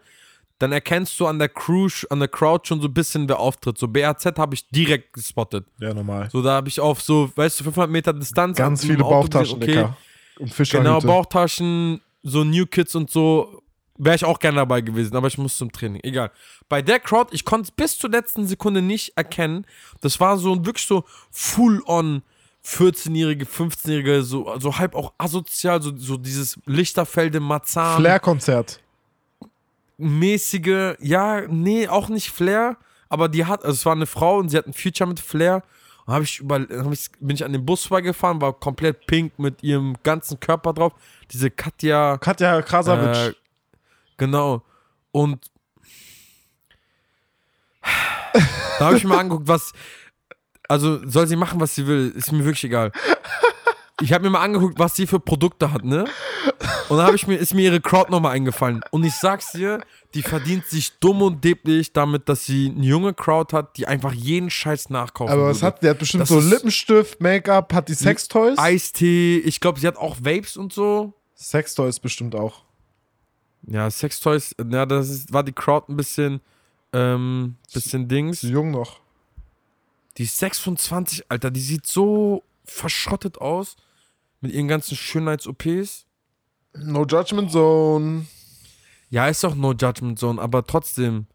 [0.59, 3.77] dann erkennst du an der Crew, an der Crowd schon so ein bisschen, wer auftritt.
[3.77, 5.65] So BAZ habe ich direkt gespottet.
[5.79, 6.29] Ja, normal.
[6.31, 8.57] So, da habe ich auf so, weißt du, 500 Meter Distanz.
[8.57, 9.97] Ganz viele Bauchtaschen, gesehen, Dicker.
[10.37, 10.79] Und Fischer.
[10.79, 13.63] Genau, Bauchtaschen, so New Kids und so.
[13.97, 16.01] Wäre ich auch gerne dabei gewesen, aber ich muss zum Training.
[16.03, 16.31] Egal.
[16.69, 19.65] Bei der Crowd, ich konnte es bis zur letzten Sekunde nicht erkennen.
[20.01, 22.21] Das war so wirklich so full-on
[22.65, 28.81] 14-Jährige, 15-Jährige, so, so halb auch asozial, so, so dieses Lichterfelde, Marzahn Flair-Konzert.
[29.99, 32.77] Mäßige, ja, nee, auch nicht Flair,
[33.09, 35.63] aber die hat, also es war eine Frau und sie hat ein Feature mit Flair.
[36.05, 39.37] Und hab ich über, hab ich, bin ich an den Bus vorbeigefahren, war komplett pink
[39.37, 40.93] mit ihrem ganzen Körper drauf.
[41.31, 43.33] Diese Katja, Katja Krasavic.
[43.33, 43.33] äh,
[44.17, 44.63] genau.
[45.11, 45.51] Und
[48.79, 49.73] da habe ich mir angeguckt, was,
[50.67, 52.91] also soll sie machen, was sie will, ist mir wirklich egal.
[54.01, 56.05] Ich habe mir mal angeguckt, was sie für Produkte hat, ne?
[56.87, 58.81] Und dann ich mir, ist mir ihre Crowd nochmal eingefallen.
[58.91, 59.81] Und ich sag's dir,
[60.13, 64.13] die verdient sich dumm und deblich damit, dass sie eine junge Crowd hat, die einfach
[64.13, 65.65] jeden Scheiß nachkaufen aber was würde.
[65.67, 68.57] hat, die hat bestimmt Das so Lippenstift, Make-up, hat die Sextoys?
[68.57, 71.13] Eistee, ich glaube, sie hat auch Vapes und so.
[71.35, 72.63] Sextoys bestimmt auch.
[73.67, 76.41] Ja, Sextoys, ja, das ist, war die Crowd ein bisschen,
[76.93, 78.41] ähm, bisschen Dings.
[78.41, 78.99] Jung noch.
[80.17, 83.75] Die ist 26, Alter, die sieht so verschrottet aus.
[84.41, 86.05] Mit ihren ganzen Schönheits-OPs.
[86.73, 88.25] No Judgment Zone.
[89.09, 91.27] Ja, ist auch No Judgment Zone, aber trotzdem.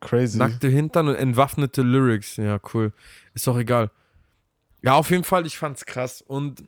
[0.00, 0.38] Crazy.
[0.38, 2.36] Nackte Hintern und entwaffnete Lyrics.
[2.36, 2.92] Ja, cool.
[3.34, 3.90] Ist auch egal.
[4.82, 6.22] Ja, auf jeden Fall, ich fand's krass.
[6.22, 6.62] Und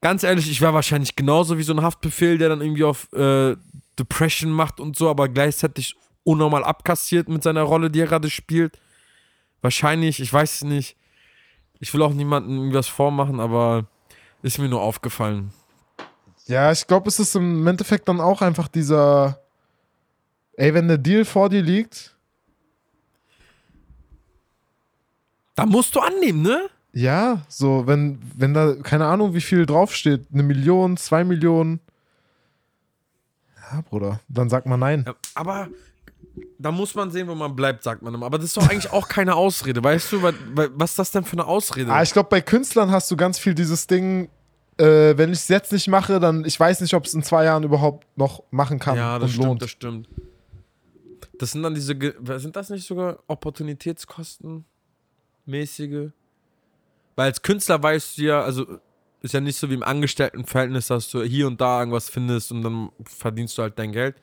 [0.00, 3.56] ganz ehrlich, ich wäre wahrscheinlich genauso wie so ein Haftbefehl, der dann irgendwie auf äh,
[3.98, 8.78] Depression macht und so, aber gleichzeitig unnormal abkassiert mit seiner Rolle, die er gerade spielt.
[9.62, 10.96] Wahrscheinlich, ich weiß es nicht.
[11.80, 13.86] Ich will auch niemandem irgendwas vormachen, aber
[14.42, 15.52] ist mir nur aufgefallen.
[16.46, 19.40] Ja, ich glaube, es ist im Endeffekt dann auch einfach dieser.
[20.54, 22.16] Ey, wenn der Deal vor dir liegt,
[25.58, 26.70] Da musst du annehmen, ne?
[26.92, 31.80] ja, so, wenn, wenn da, keine Ahnung, wie viel draufsteht, eine Million, zwei Millionen.
[33.56, 35.04] Ja, Bruder, dann sagt man nein.
[35.34, 35.66] Aber
[36.58, 38.26] da muss man sehen, wo man bleibt, sagt man immer.
[38.26, 40.22] Aber das ist doch eigentlich auch keine Ausrede, weißt du?
[40.22, 41.92] Was ist das denn für eine Ausrede?
[41.92, 44.28] Ah, ich glaube, bei Künstlern hast du ganz viel dieses Ding,
[44.78, 47.44] äh, wenn ich es jetzt nicht mache, dann, ich weiß nicht, ob es in zwei
[47.44, 49.62] Jahren überhaupt noch machen kann ja, das und stimmt, lohnt.
[49.62, 50.08] das stimmt.
[51.38, 51.96] Das sind dann diese,
[52.38, 54.64] sind das nicht sogar Opportunitätskosten?
[55.46, 56.10] Mäßige?
[57.16, 58.66] Weil als Künstler weißt du ja, also
[59.22, 62.62] ist ja nicht so wie im Angestelltenverhältnis, dass du hier und da irgendwas findest und
[62.62, 64.16] dann verdienst du halt dein Geld.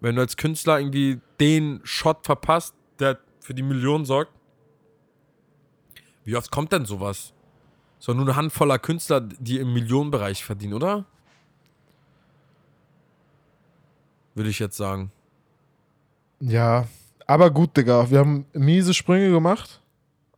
[0.00, 4.32] Wenn du als Künstler irgendwie den Shot verpasst, der für die Million sorgt,
[6.24, 7.32] wie oft kommt denn sowas?
[7.98, 11.04] So nur eine Handvoller Künstler, die im Millionenbereich verdienen, oder?
[14.34, 15.10] Würde ich jetzt sagen.
[16.40, 16.86] Ja,
[17.26, 19.80] aber gut, Digga, wir haben miese Sprünge gemacht.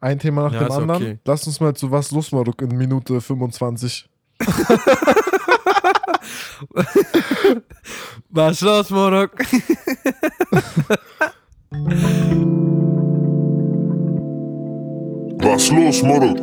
[0.01, 1.03] Ein Thema nach Ja, dem anderen.
[1.03, 1.19] okay.
[1.27, 4.09] Lass uns mal zu was Lustmoduk in Minute 25
[8.31, 9.39] Was los, Morok?
[15.43, 16.35] Was los, Moro?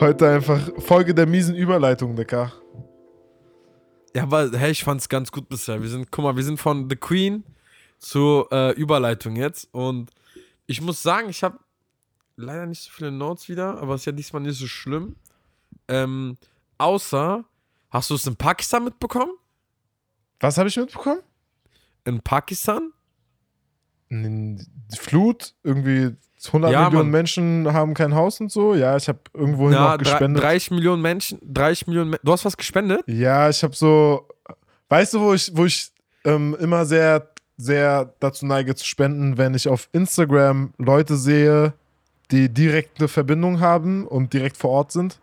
[0.00, 2.52] Heute einfach Folge der miesen Überleitung, Digga.
[4.14, 5.80] Ja, aber hey, ich fand's ganz gut bisher.
[5.80, 7.44] Wir sind, guck mal, wir sind von The Queen
[7.98, 9.68] zur äh, Überleitung jetzt.
[9.72, 10.10] Und
[10.66, 11.58] ich muss sagen, ich habe
[12.36, 15.16] leider nicht so viele Notes wieder, aber ist ja diesmal nicht so schlimm.
[15.88, 16.36] Ähm,
[16.78, 17.44] außer,
[17.90, 19.32] hast du es in Pakistan mitbekommen?
[20.40, 21.20] Was habe ich mitbekommen?
[22.04, 22.92] In Pakistan?
[24.10, 24.58] Die
[24.98, 26.14] Flut, irgendwie
[26.46, 27.10] 100 Ja, Millionen Mann.
[27.10, 28.74] Menschen haben kein Haus und so.
[28.74, 30.42] Ja, ich habe irgendwohin Ja, drei- gespendet.
[30.42, 33.02] 30 Millionen Menschen, 30 Millionen Du hast was gespendet?
[33.06, 34.28] Ja, ich habe so,
[34.90, 35.92] weißt du, wo ich, wo ich
[36.24, 41.72] ähm, immer sehr, sehr dazu neige zu spenden, wenn ich auf Instagram Leute sehe,
[42.30, 45.18] die direkt eine Verbindung haben und direkt vor Ort sind.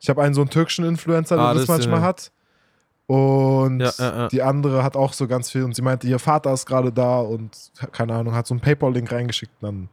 [0.00, 2.30] Ich habe einen so einen türkischen Influencer, der Ah, das, das, manchmal äh, hat.
[3.06, 4.28] Und Ja, ja, ja.
[4.28, 7.18] die andere hat auch so ganz viel und sie meinte, ihr Vater ist gerade da
[7.20, 7.56] und
[7.92, 9.88] keine Ahnung, hat so einen PayPal-Link reingeschickt, dann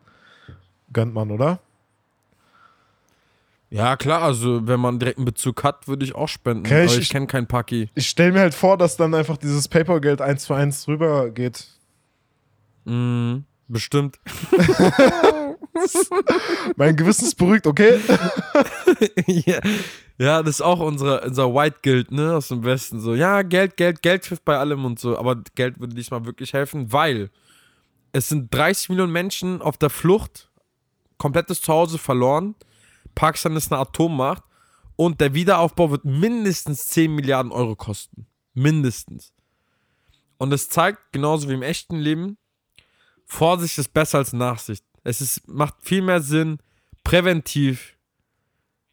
[0.91, 1.59] gönnt man, oder?
[3.69, 6.65] Ja, klar, also wenn man direkt einen Bezug hat, würde ich auch spenden.
[6.65, 7.89] Okay, ich- ich kenne keinen Paki.
[7.95, 11.67] Ich stelle mir halt vor, dass dann einfach dieses PayPal-Geld eins zu eins rüber geht.
[12.85, 14.19] Mhm, bestimmt.
[16.75, 17.99] Mein Gewissen ist beruhigt, okay?
[19.27, 19.59] ja.
[20.17, 22.99] ja, das ist auch unsere, unser White Guild, ne, aus dem Westen.
[22.99, 25.17] So, ja, Geld, Geld, Geld hilft bei allem und so.
[25.17, 27.29] Aber Geld würde diesmal wirklich helfen, weil
[28.11, 30.49] es sind 30 Millionen Menschen auf der Flucht,
[31.17, 32.55] komplettes Zuhause verloren.
[33.15, 34.43] Pakistan ist eine Atommacht
[34.95, 38.27] und der Wiederaufbau wird mindestens 10 Milliarden Euro kosten.
[38.53, 39.33] Mindestens.
[40.37, 42.37] Und es zeigt, genauso wie im echten Leben,
[43.25, 44.83] Vorsicht ist besser als Nachsicht.
[45.03, 46.59] Es ist, macht viel mehr Sinn,
[47.03, 47.93] präventiv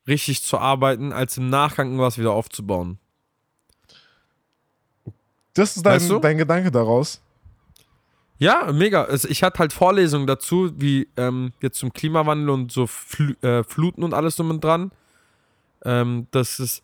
[0.08, 2.98] richtig zu arbeiten, als im Nachgang irgendwas wieder aufzubauen.
[5.54, 6.18] Das ist dein, Weißt du?
[6.18, 7.20] dein Gedanke daraus.
[8.38, 9.04] Ja, mega.
[9.04, 13.62] Also ich hatte halt Vorlesungen dazu, wie ähm, jetzt zum Klimawandel und so Fl äh,
[13.64, 14.92] Fluten und alles drum und dran.
[15.84, 16.82] Ähm, das ist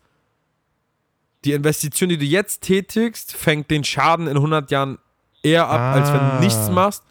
[1.44, 4.98] die Investition, die du jetzt tätigst, fängt den Schaden in 100 Jahren
[5.42, 6.36] eher ab, als wenn Ah.
[6.38, 7.04] du nichts machst.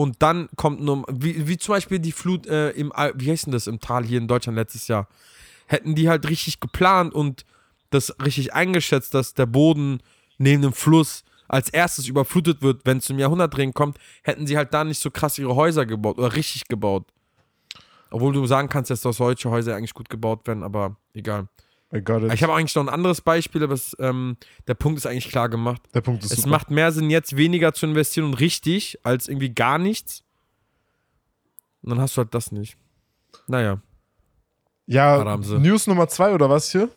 [0.00, 3.52] Und dann kommt nur, wie, wie zum Beispiel die Flut äh, im, wie heißt denn
[3.52, 5.08] das, im Tal hier in Deutschland letztes Jahr.
[5.66, 7.44] Hätten die halt richtig geplant und
[7.90, 10.00] das richtig eingeschätzt, dass der Boden
[10.38, 14.72] neben dem Fluss als erstes überflutet wird, wenn es zum Jahrhundertregen kommt, hätten sie halt
[14.72, 17.04] da nicht so krass ihre Häuser gebaut oder richtig gebaut.
[18.10, 21.46] Obwohl du sagen kannst, dass solche Häuser eigentlich gut gebaut werden, aber egal.
[21.92, 24.36] Ich habe eigentlich noch ein anderes Beispiel, aber es, ähm,
[24.68, 25.82] der Punkt ist eigentlich klar gemacht.
[25.92, 26.50] Der Punkt ist Es super.
[26.50, 30.22] macht mehr Sinn, jetzt weniger zu investieren und richtig, als irgendwie gar nichts.
[31.82, 32.76] Und dann hast du halt das nicht.
[33.48, 33.80] Naja.
[34.86, 35.58] ja, Haramse.
[35.58, 36.88] News Nummer zwei oder was hier?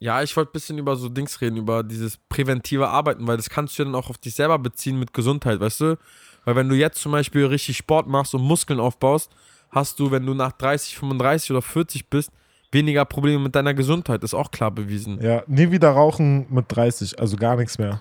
[0.00, 3.50] Ja, ich wollte ein bisschen über so Dings reden, über dieses präventive Arbeiten, weil das
[3.50, 5.98] kannst du ja dann auch auf dich selber beziehen mit Gesundheit, weißt du?
[6.44, 9.32] Weil wenn du jetzt zum Beispiel richtig Sport machst und Muskeln aufbaust,
[9.70, 12.30] hast du, wenn du nach 30, 35 oder 40 bist,
[12.72, 14.22] weniger Probleme mit deiner Gesundheit.
[14.22, 15.20] Ist auch klar bewiesen.
[15.22, 18.00] Ja, nie wieder rauchen mit 30, also gar nichts mehr.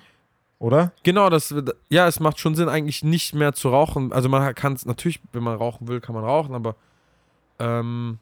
[0.59, 0.91] Oder?
[1.03, 1.53] Genau, das,
[1.89, 4.11] ja, es macht schon Sinn, eigentlich nicht mehr zu rauchen.
[4.11, 6.75] Also man kann es natürlich, wenn man rauchen will, kann man rauchen, aber
[7.59, 8.17] ähm,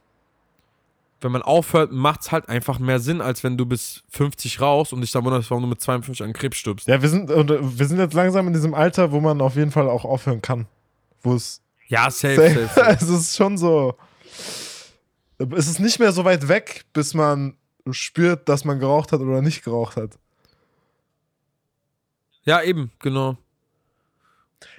[1.21, 4.91] wenn man aufhört, macht es halt einfach mehr Sinn, als wenn du bis 50 rauchst
[4.91, 6.87] und dich dann wunderst, warum du mit 52 an Krebs stirbst.
[6.87, 9.71] Ja, wir sind, äh, wir sind jetzt langsam in diesem Alter, wo man auf jeden
[9.71, 10.67] Fall auch aufhören kann.
[11.23, 11.61] Wo es.
[11.87, 12.67] Ja, safe, safe.
[12.67, 12.97] safe.
[12.99, 13.95] es ist schon so.
[15.55, 17.57] Es ist nicht mehr so weit weg, bis man
[17.91, 20.17] spürt, dass man geraucht hat oder nicht geraucht hat.
[22.43, 23.37] Ja, eben, genau.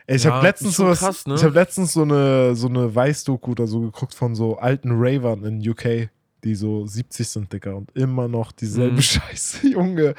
[0.06, 1.34] Ey, ich Ja, habe letztens krass, ne?
[1.34, 5.44] ich habe letztens so eine so eine Weißdoku oder so geguckt von so alten Ravern
[5.44, 6.10] in UK,
[6.44, 9.02] die so 70 sind, Dicker, und immer noch dieselbe Mhm.
[9.02, 10.14] Scheiße, Junge.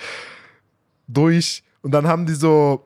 [1.08, 1.64] Durch.
[1.82, 2.86] Und dann haben die so,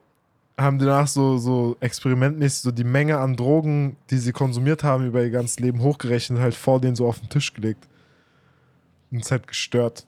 [0.58, 5.06] haben die danach so, so experimentmäßig so die Menge an Drogen, die sie konsumiert haben,
[5.06, 7.88] über ihr ganzes Leben hochgerechnet, halt vor denen so auf den Tisch gelegt.
[9.10, 10.06] Und es halt gestört.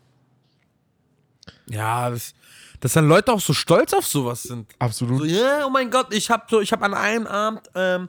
[1.67, 2.35] Ja, das,
[2.81, 4.67] dass dann Leute auch so stolz auf sowas sind.
[4.79, 5.21] Absolut.
[5.21, 8.09] So, ja, oh mein Gott, ich habe so, ich habe an einem Abend ähm,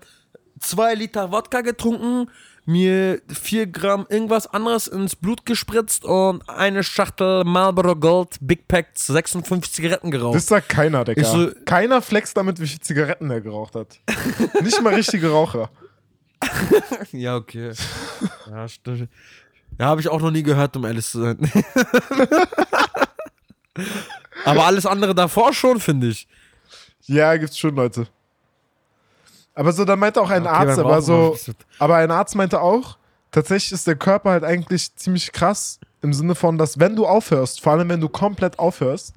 [0.59, 2.29] zwei Liter Wodka getrunken,
[2.65, 8.87] mir vier Gramm irgendwas anderes ins Blut gespritzt und eine Schachtel Marlboro Gold Big Pack
[8.95, 10.35] 56 Zigaretten geraucht.
[10.35, 11.23] Das sagt keiner, Digga.
[11.23, 13.99] So- keiner flext damit, wie viele Zigaretten er geraucht hat.
[14.63, 15.69] Nicht mal richtige Raucher.
[17.11, 17.71] ja, okay.
[18.49, 19.09] ja, stimmt.
[19.79, 21.37] Ja, habe ich auch noch nie gehört, um ehrlich zu sein.
[24.45, 26.27] Aber alles andere davor schon, finde ich.
[27.07, 28.07] Ja, gibt's schon Leute.
[29.55, 31.35] Aber so, da meinte auch ein Okay, Arzt, aber so,
[31.79, 32.97] aber ein Arzt meinte auch,
[33.31, 37.61] tatsächlich ist der Körper halt eigentlich ziemlich krass im Sinne von, dass wenn du aufhörst,
[37.61, 39.13] vor allem wenn du komplett aufhörst,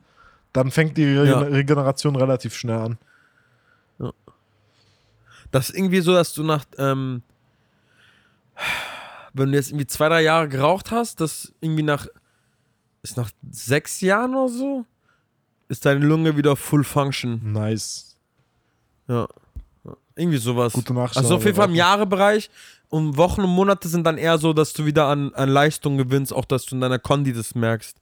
[0.52, 1.38] dann fängt die Re Ja.
[1.40, 2.98] Regeneration relativ schnell an.
[5.50, 7.22] Das ist irgendwie so, dass du nach, ähm,
[9.32, 12.06] wenn du jetzt irgendwie zwei, drei Jahre geraucht hast, dass irgendwie nach,
[13.02, 14.84] ist nach sechs Jahren oder so,
[15.68, 17.40] ist deine Lunge wieder full function.
[17.52, 18.16] Nice.
[19.06, 19.26] Ja.
[20.18, 20.72] Irgendwie sowas.
[20.72, 21.20] Gute Nachschau.
[21.20, 21.76] Also auf jeden Fall im.
[21.76, 22.50] Jahrebereich.
[22.88, 26.32] Und Wochen und Monate sind dann eher so, dass du wieder an, an Leistung gewinnst,
[26.32, 27.96] auch dass du in deiner Kondi das merkst.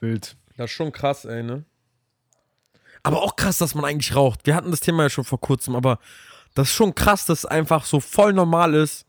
[0.00, 0.36] Wild.
[0.56, 1.64] Das ist schon krass, ey, ne?
[3.04, 4.40] Aber auch krass, dass man eigentlich raucht.
[4.44, 5.98] Wir hatten das Thema ja schon vor kurzem, aber
[6.54, 9.06] das ist schon krass, dass es einfach so voll normal ist.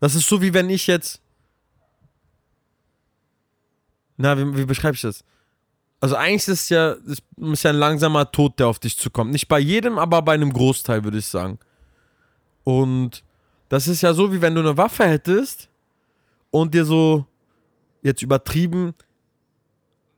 [0.00, 1.22] Das ist so wie wenn ich jetzt.
[4.16, 5.24] Na, wie, wie beschreibe ich das?
[6.04, 9.32] Also eigentlich ist es ja, es ist ja ein langsamer Tod, der auf dich zukommt.
[9.32, 11.58] Nicht bei jedem, aber bei einem Großteil, würde ich sagen.
[12.62, 13.24] Und
[13.70, 15.70] das ist ja so, wie wenn du eine Waffe hättest
[16.50, 17.24] und dir so,
[18.02, 18.92] jetzt übertrieben,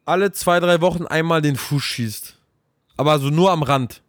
[0.05, 2.37] alle zwei, drei Wochen einmal den Fuß schießt.
[2.97, 4.03] Aber so nur am Rand.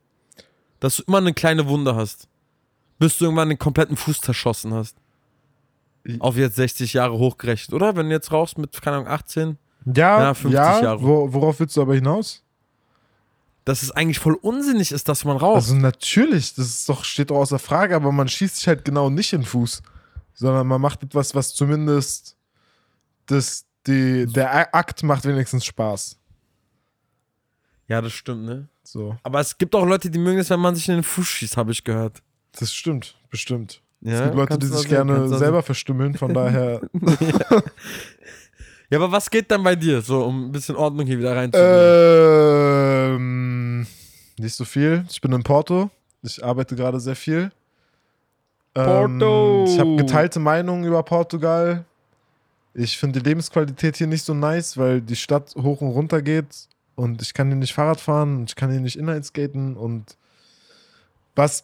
[0.79, 2.27] Dass du immer eine kleine Wunde hast.
[2.97, 4.97] Bis du irgendwann den kompletten Fuß zerschossen hast.
[6.17, 7.95] Auf jetzt 60 Jahre hochgerechnet, oder?
[7.95, 9.59] Wenn du jetzt rauchst mit, keine Ahnung, 18.
[9.95, 11.01] Ja, Ja, ja, 50 Jahre.
[11.01, 12.43] Wo, worauf willst du aber hinaus?
[13.65, 15.55] Dass es eigentlich voll unsinnig ist, dass man raucht.
[15.57, 19.33] Also natürlich, das doch, steht doch außer Frage, aber man schießt sich halt genau nicht
[19.33, 19.81] in den Fuß,
[20.33, 22.37] sondern man macht etwas, was zumindest
[23.25, 26.17] das, die, der Akt macht wenigstens Spaß.
[27.87, 28.67] ja, das stimmt, ne?
[28.83, 31.27] So, Aber es gibt auch Leute, die mögen es, wenn man sich in den Fuß
[31.27, 32.21] schießt, habe ich gehört.
[32.57, 33.81] das stimmt, bestimmt.
[33.99, 36.79] Ja, es gibt Leute, die sich gerne selber verstümmeln, von daher.
[38.89, 40.01] Ja, aber was geht dann bei dir?
[40.01, 43.15] So, um ein bisschen Ordnung hier wieder reinzubringen.
[43.15, 43.87] ähm,
[44.37, 45.05] nicht so viel.
[45.09, 45.89] Ich bin in Porto.
[46.21, 47.51] Ich arbeite gerade sehr viel.
[48.73, 49.65] Porto.
[49.65, 51.83] Ähm, ich habe geteilte Meinungen über Portugal.
[52.73, 56.45] Ich finde die Lebensqualität hier nicht so nice, weil die Stadt hoch und runter geht
[56.95, 60.15] und ich kann hier nicht Fahrrad fahren und ich kann hier nicht Inlineskaten und
[61.35, 61.63] was,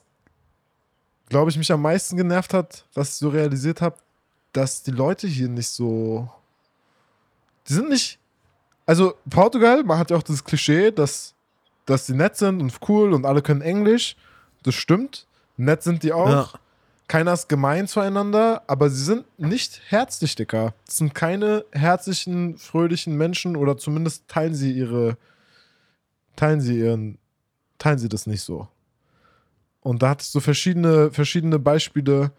[1.29, 3.95] glaube ich, mich am meisten genervt hat, was ich so realisiert habe,
[4.53, 6.29] dass die Leute hier nicht so,
[7.67, 8.19] die sind nicht,
[8.85, 11.33] also Portugal, man hat ja auch das Klischee, dass,
[11.85, 14.15] dass die nett sind und cool und alle können Englisch,
[14.63, 16.49] das stimmt, nett sind die auch, Ja.
[17.07, 20.73] keiner ist gemein zueinander, aber sie sind nicht herzlich, Dicker.
[20.85, 25.17] Das sind keine herzlichen, fröhlichen Menschen oder zumindest teilen sie ihre,
[26.35, 27.17] teilen sie ihren,
[27.77, 28.67] teilen sie das nicht so.
[29.81, 32.31] Und da hatte ich so verschiedene, verschiedene Beispiele,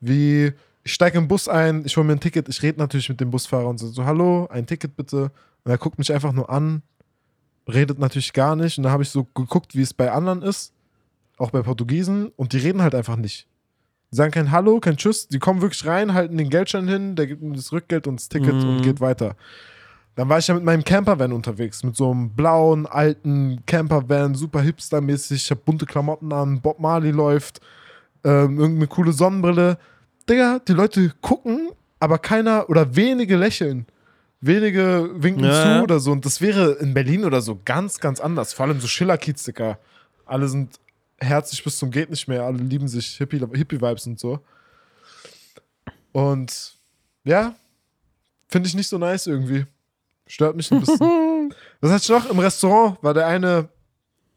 [0.00, 3.20] wie ich steige im Bus ein, ich hole mir ein Ticket, ich rede natürlich mit
[3.20, 5.30] dem Busfahrer und so, so, hallo, ein Ticket bitte.
[5.64, 6.82] Und er guckt mich einfach nur an,
[7.68, 8.78] redet natürlich gar nicht.
[8.78, 10.72] Und da habe ich so geguckt, wie es bei anderen ist,
[11.36, 13.46] auch bei Portugiesen, und die reden halt einfach nicht.
[14.10, 17.26] Die sagen kein Hallo, kein Tschüss, die kommen wirklich rein, halten den Geldschein hin, der
[17.26, 18.68] gibt mir das Rückgeld und das Ticket Mhm.
[18.68, 19.36] und geht weiter.
[20.16, 24.60] Dann war ich ja mit meinem Campervan unterwegs, mit so einem blauen, alten Campervan, super
[24.60, 25.44] hipstermäßig.
[25.44, 27.60] Ich habe bunte Klamotten an, Bob Marley läuft,
[28.24, 29.78] ähm, irgendeine coole Sonnenbrille.
[30.30, 33.86] Digga, die Leute gucken, aber keiner oder wenige lächeln.
[34.40, 36.12] Wenige winken Ja, zu oder so.
[36.12, 38.54] Und das wäre in Berlin oder so ganz, ganz anders.
[38.54, 39.78] Vor allem so Schiller-Kiez, Digga.
[40.24, 40.78] Alle sind
[41.18, 42.44] herzlich bis zum geht nicht mehr.
[42.44, 44.40] Alle lieben sich, Hippie- Hippie-Vibes und so.
[46.12, 46.74] Und
[47.24, 47.54] ja,
[48.48, 49.66] finde ich nicht so nice irgendwie.
[50.26, 50.98] Stört mich ein bisschen.
[51.80, 52.30] Was hatte ich noch?
[52.30, 53.68] Im Restaurant war der eine,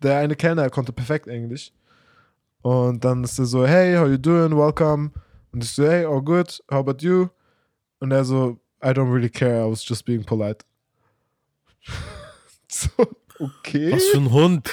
[0.01, 1.71] der eine Kellner, konnte perfekt Englisch.
[2.61, 4.57] Und dann ist er so, hey, how you doing?
[4.57, 5.11] Welcome.
[5.53, 6.61] Und ich so, hey, all good.
[6.69, 7.29] How about you?
[7.99, 9.65] Und er so, I don't really care.
[9.65, 10.65] I was just being polite.
[12.67, 12.89] so,
[13.39, 13.91] okay.
[13.93, 14.69] Was für ein Hund.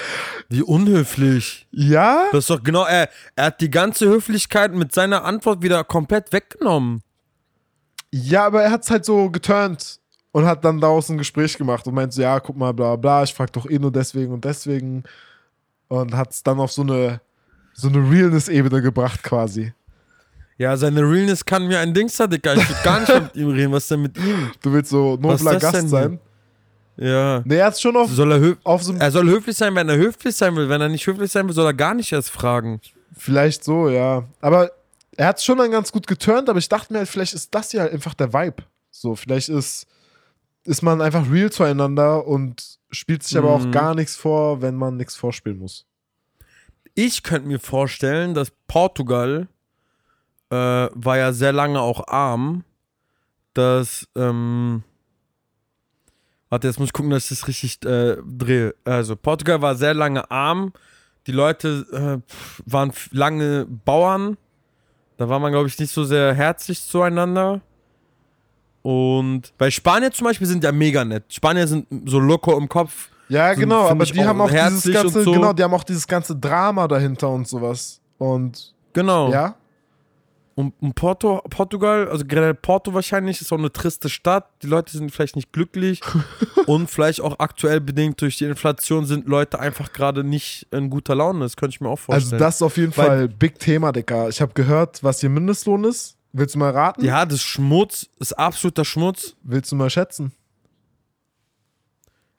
[0.49, 1.69] Wie unhöflich.
[1.71, 2.29] Ja?
[2.33, 6.33] Das ist doch genau, er, er hat die ganze Höflichkeit mit seiner Antwort wieder komplett
[6.33, 7.03] weggenommen.
[8.11, 10.01] Ja, aber er hat es halt so geturnt
[10.33, 13.23] und hat dann daraus ein Gespräch gemacht und meint so, ja, guck mal, bla bla,
[13.23, 15.05] ich frag doch eh nur deswegen und deswegen.
[15.89, 17.21] Und hat es dann auf so eine,
[17.75, 19.73] so eine Realness-Ebene gebracht quasi.
[20.61, 22.55] Ja, seine Realness kann mir ein Dings da, Dicker.
[22.55, 23.73] Ich will gar nicht mit ihm reden.
[23.73, 24.51] Was ist denn mit ihm?
[24.61, 26.21] Du willst so ist nobler Gast sein.
[26.99, 27.41] Ja.
[27.47, 29.97] Nee, er hat schon auf, Soll er, auf so er soll höflich sein, wenn er
[29.97, 30.69] höflich sein will.
[30.69, 32.79] Wenn er nicht höflich sein will, soll er gar nicht erst fragen.
[33.17, 34.25] Vielleicht so, ja.
[34.43, 34.71] Aber
[35.17, 37.55] er hat es schon dann ganz gut geturnt, aber ich dachte mir halt, vielleicht ist
[37.55, 38.63] das hier halt einfach der Vibe.
[38.91, 39.87] So, vielleicht ist,
[40.65, 43.73] ist man einfach real zueinander und spielt sich aber auch Mhm.
[43.73, 45.87] gar nichts vor, wenn man nichts vorspielen muss.
[46.95, 49.49] Ich könnte mir vorstellen, dass Portugal
[50.51, 50.55] äh,
[50.95, 52.65] war ja sehr lange auch arm,
[53.55, 54.83] dass ähm,
[56.49, 58.75] warte, jetzt muss ich gucken, dass ich das richtig äh, drehe.
[58.85, 60.73] Also Portugal war sehr lange arm,
[61.27, 61.87] Die Leute
[62.27, 62.33] äh,
[62.67, 64.37] waren lange Bauern.
[65.17, 67.61] Da war man, glaube ich, nicht so sehr herzlich zueinander.
[68.83, 71.25] Und bei Spanier zum Beispiel sind ja mega nett.
[71.29, 73.11] Spanier sind so locker im Kopf.
[73.29, 75.33] Ja, Sind, genau, aber die auch haben auch dieses ganze, so.
[75.33, 78.01] genau, die haben auch dieses ganze Drama dahinter und sowas.
[78.19, 79.31] Und Genau.
[79.31, 79.55] ja,
[80.57, 84.51] Und, und Porto, Portugal, also generell Porto wahrscheinlich, ist auch eine triste Stadt.
[84.63, 86.01] Die Leute sind vielleicht nicht glücklich.
[86.67, 91.15] und vielleicht auch aktuell bedingt durch die Inflation sind Leute einfach gerade nicht in guter
[91.15, 91.41] Laune.
[91.41, 92.41] Das könnte ich mir auch also vorstellen.
[92.41, 94.29] das ist auf jeden Weil- Fall Big Thema, Digga.
[94.29, 96.17] Ich habe gehört, was hier Mindestlohn ist.
[96.33, 97.05] Willst du mal raten?
[97.05, 99.35] ja, das ist Schmutz, ist absoluter Schmutz.
[99.43, 100.33] Willst du mal schätzen?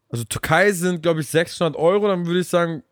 [0.09, 2.07] Also Türkei sind, glaube ich, 600 Euro.
[2.07, 2.83] Dann würde ich sagen,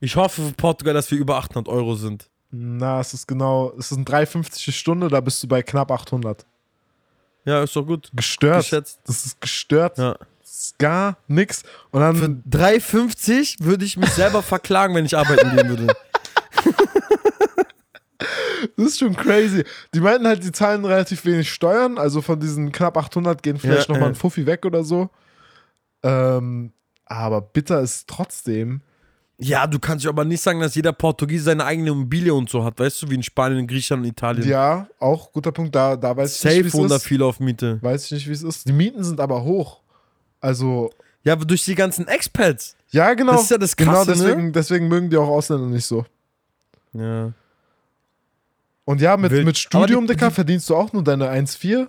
[0.00, 2.28] ich hoffe für Portugal, dass wir über 800 Euro sind.
[2.56, 6.46] Na, es ist genau, es sind 3,50 die Stunde, da bist du bei knapp 800.
[7.44, 8.10] Ja, ist doch gut.
[8.14, 8.62] Gestört.
[8.62, 9.00] Geschätzt.
[9.06, 9.98] Das ist gestört.
[9.98, 10.16] Ja.
[10.40, 11.64] Das ist gar nix.
[11.90, 12.26] Und dann, Für
[12.56, 15.96] 3,50 würde ich mich selber verklagen, wenn ich arbeiten gehen würde.
[18.76, 19.64] das ist schon crazy.
[19.92, 23.88] Die meinten halt, die zahlen relativ wenig Steuern, also von diesen knapp 800 gehen vielleicht
[23.88, 25.10] Ja, nochmal ein Fuffi weg oder so.
[26.04, 26.72] Ähm,
[27.04, 28.80] aber bitter ist trotzdem.
[29.46, 32.64] Ja, du kannst ja aber nicht sagen, dass jeder Portugiese seine eigene Immobilie und so
[32.64, 34.48] hat, weißt du, wie in Spanien, Griechenland und Italien.
[34.48, 35.74] Ja, auch guter Punkt.
[35.74, 37.04] Da, da weiß ich Safe nicht, wie es ist.
[37.04, 37.78] viele auf Miete.
[37.82, 38.66] Weiß ich nicht, wie es ist.
[38.66, 39.80] Die Mieten sind aber hoch.
[40.40, 40.90] Also,
[41.24, 42.74] Ja, aber durch die ganzen Expats.
[42.90, 43.32] ja, genau.
[43.32, 44.16] Das ist ja das genau Krasse, ne?
[44.16, 46.06] deswegen, deswegen mögen die auch Ausländer nicht so.
[46.94, 47.32] Ja.
[48.86, 49.44] Und ja, mit, Wild.
[49.44, 51.86] mit Studium, Dicker, verdienst du auch nur deine 1,4.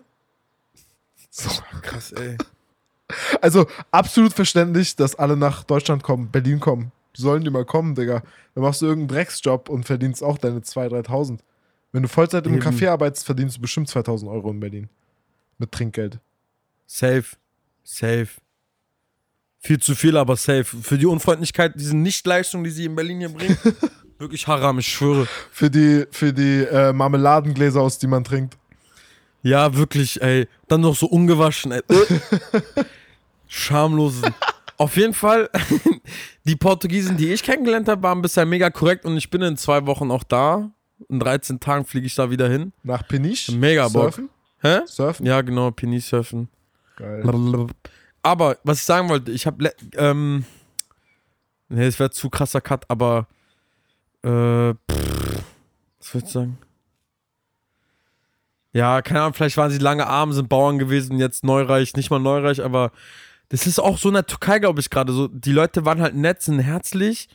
[1.30, 1.50] So.
[1.82, 2.38] Krass, ey.
[3.40, 6.92] Also absolut verständlich, dass alle nach Deutschland kommen, Berlin kommen.
[7.16, 8.24] Sollen die mal kommen, Digga.
[8.54, 11.40] Dann machst du irgendeinen Drecksjob und verdienst auch deine 2.000, 3.000.
[11.92, 12.60] Wenn du Vollzeit im.
[12.60, 14.90] Café arbeitest, verdienst du bestimmt 2.000 Euro in Berlin.
[15.58, 16.20] Mit Trinkgeld.
[16.86, 17.26] Safe.
[17.84, 18.28] Safe.
[19.60, 20.66] Viel zu viel, aber safe.
[20.66, 23.58] Für die Unfreundlichkeit, diese Nichtleistung, die sie in Berlin hier bringen,
[24.20, 25.28] wirklich haram, ich schwöre.
[25.52, 28.58] Für die, für die äh, Marmeladengläser, aus die man trinkt.
[29.42, 30.48] Ja, wirklich, ey.
[30.68, 31.82] Dann noch so ungewaschen, ey.
[33.48, 34.34] Schamlosen.
[34.78, 35.50] Auf jeden Fall,
[36.44, 39.86] die Portugiesen, die ich kennengelernt habe, waren bisher mega korrekt und ich bin in zwei
[39.86, 40.72] Wochen auch da.
[41.10, 42.74] In 13 Tagen fliege ich da wieder hin.
[42.84, 43.52] Nach Peniche.
[43.54, 44.14] Mega Bock.
[44.14, 44.30] Surfen.
[44.62, 44.80] Hä?
[44.86, 45.26] Surfen.
[45.26, 46.50] Ja, genau, Penis-Surfen.
[46.96, 47.68] Geil.
[48.24, 50.46] Aber, was ich sagen wollte, ich habe, ähm,
[51.70, 53.28] nee, es wäre zu krasser Cut, aber,
[54.24, 55.44] äh, pff,
[56.00, 56.58] was würd ich sagen?
[58.74, 62.20] Ja, keine Ahnung, vielleicht waren sie lange arm, sind Bauern gewesen, jetzt neureich, nicht mal
[62.20, 62.92] neureich, aber
[63.50, 65.28] das ist auch so in der Türkei, glaube ich, gerade so.
[65.28, 67.28] Die Leute waren halt nett, sind herzlich,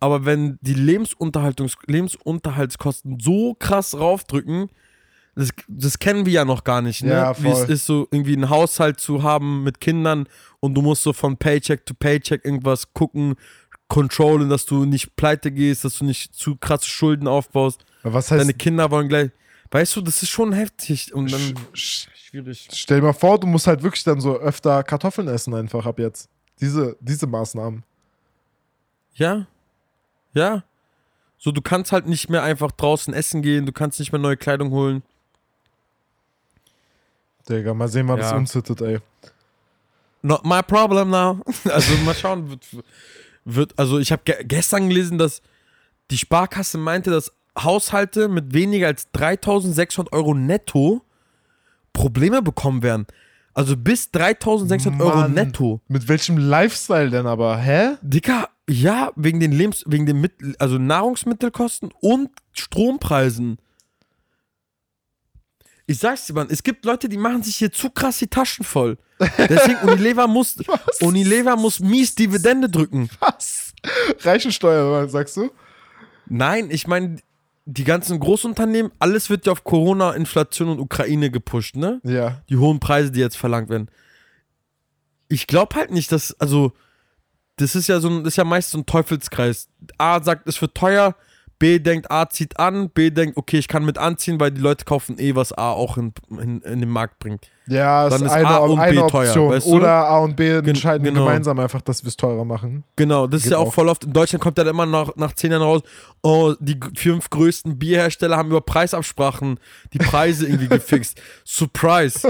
[0.00, 4.70] aber wenn die Lebensunterhaltungs Lebensunterhaltskosten so krass raufdrücken,
[5.34, 7.12] das, das kennen wir ja noch gar nicht, ne?
[7.12, 10.28] Ja, Wie es ist, so irgendwie einen Haushalt zu haben mit Kindern
[10.58, 13.36] und du musst so von Paycheck to Paycheck irgendwas gucken,
[13.88, 17.84] controllen, dass du nicht pleite gehst, dass du nicht zu krasse Schulden aufbaust.
[18.02, 19.30] Was heißt, Deine Kinder wollen gleich.
[19.70, 21.40] Weißt du, das ist schon heftig und dann.
[21.74, 22.68] Sch- Schwierig.
[22.72, 25.98] stell dir mal vor, du musst halt wirklich dann so öfter Kartoffeln essen einfach ab
[25.98, 26.28] jetzt.
[26.60, 27.84] Diese, diese Maßnahmen.
[29.14, 29.46] Ja.
[30.34, 30.62] Ja.
[31.38, 34.36] So, du kannst halt nicht mehr einfach draußen essen gehen, du kannst nicht mehr neue
[34.36, 35.02] Kleidung holen.
[37.48, 38.36] Digga, mal sehen, wann das Ja.
[38.36, 38.98] umzittet, ey.
[40.22, 41.40] Not my problem now.
[41.70, 42.66] Also mal schauen, wird,
[43.44, 45.40] wird also ich habe ge gestern gelesen, dass
[46.10, 47.32] die Sparkasse meinte, dass
[47.64, 51.02] Haushalte mit weniger als 3600 Euro netto
[51.92, 53.06] Probleme bekommen werden.
[53.54, 55.80] Also bis 3600 Euro netto.
[55.88, 57.58] Mit welchem Lifestyle denn aber?
[57.58, 57.96] Hä?
[58.02, 63.58] Dicker, ja, wegen den Lebens wegen den Mittel also Nahrungsmittelkosten und Strompreisen.
[65.86, 68.64] Ich sag's dir, Mann, es gibt Leute, die machen sich hier zu krass die Taschen
[68.64, 68.98] voll.
[69.38, 70.56] Deswegen Unilever muss
[71.00, 73.08] Unilever muss mies Dividende drücken.
[73.20, 73.72] Was?
[74.20, 75.50] Reichensteuer, sagst du?
[76.26, 77.16] Nein, ich meine
[77.70, 82.00] die ganzen Großunternehmen, alles wird ja auf Corona, Inflation und Ukraine gepusht, ne?
[82.02, 82.40] Ja.
[82.48, 83.90] Die hohen Preise, die jetzt verlangt werden.
[85.28, 86.72] Ich glaube halt nicht, dass, also,
[87.56, 89.68] das ist ja so ein, das ist ja meist so ein Teufelskreis.
[89.98, 91.14] A sagt, es wird teuer,
[91.58, 94.86] B denkt, A zieht an, B denkt, okay, ich kann mit anziehen, weil die Leute
[94.86, 97.50] kaufen eh, was A auch in, in, in den Markt bringt.
[97.68, 99.50] Ja, Dann ist ist eine, A und eine B teuer, Option.
[99.52, 99.70] weißt du?
[99.70, 101.24] Oder A und B entscheiden genau.
[101.24, 102.84] gemeinsam einfach, dass wir es teurer machen.
[102.96, 103.74] Genau, das ist Geht ja auch, auch.
[103.74, 104.04] voll oft.
[104.04, 105.82] In Deutschland kommt dann immer noch nach zehn Jahren raus,
[106.22, 109.58] oh, die fünf größten Bierhersteller haben über Preisabsprachen
[109.92, 111.20] die Preise irgendwie gefixt.
[111.44, 112.28] Surprise.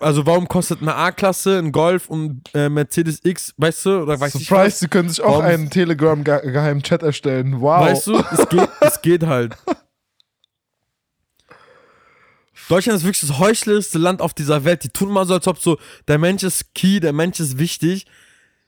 [0.00, 4.34] Also warum kostet eine A-Klasse, ein Golf und äh, Mercedes X, weißt du, oder weiß
[4.34, 4.78] ich Surprise, was?
[4.80, 7.60] sie können sich auch Warum- einen Telegram-geheimen Chat erstellen.
[7.60, 7.80] Wow.
[7.82, 9.56] Weißt du, es geht, es geht halt.
[12.68, 14.84] Deutschland ist wirklich das heuchlerischste Land auf dieser Welt.
[14.84, 18.06] Die tun mal so, als ob so, der Mensch ist key, der Mensch ist wichtig.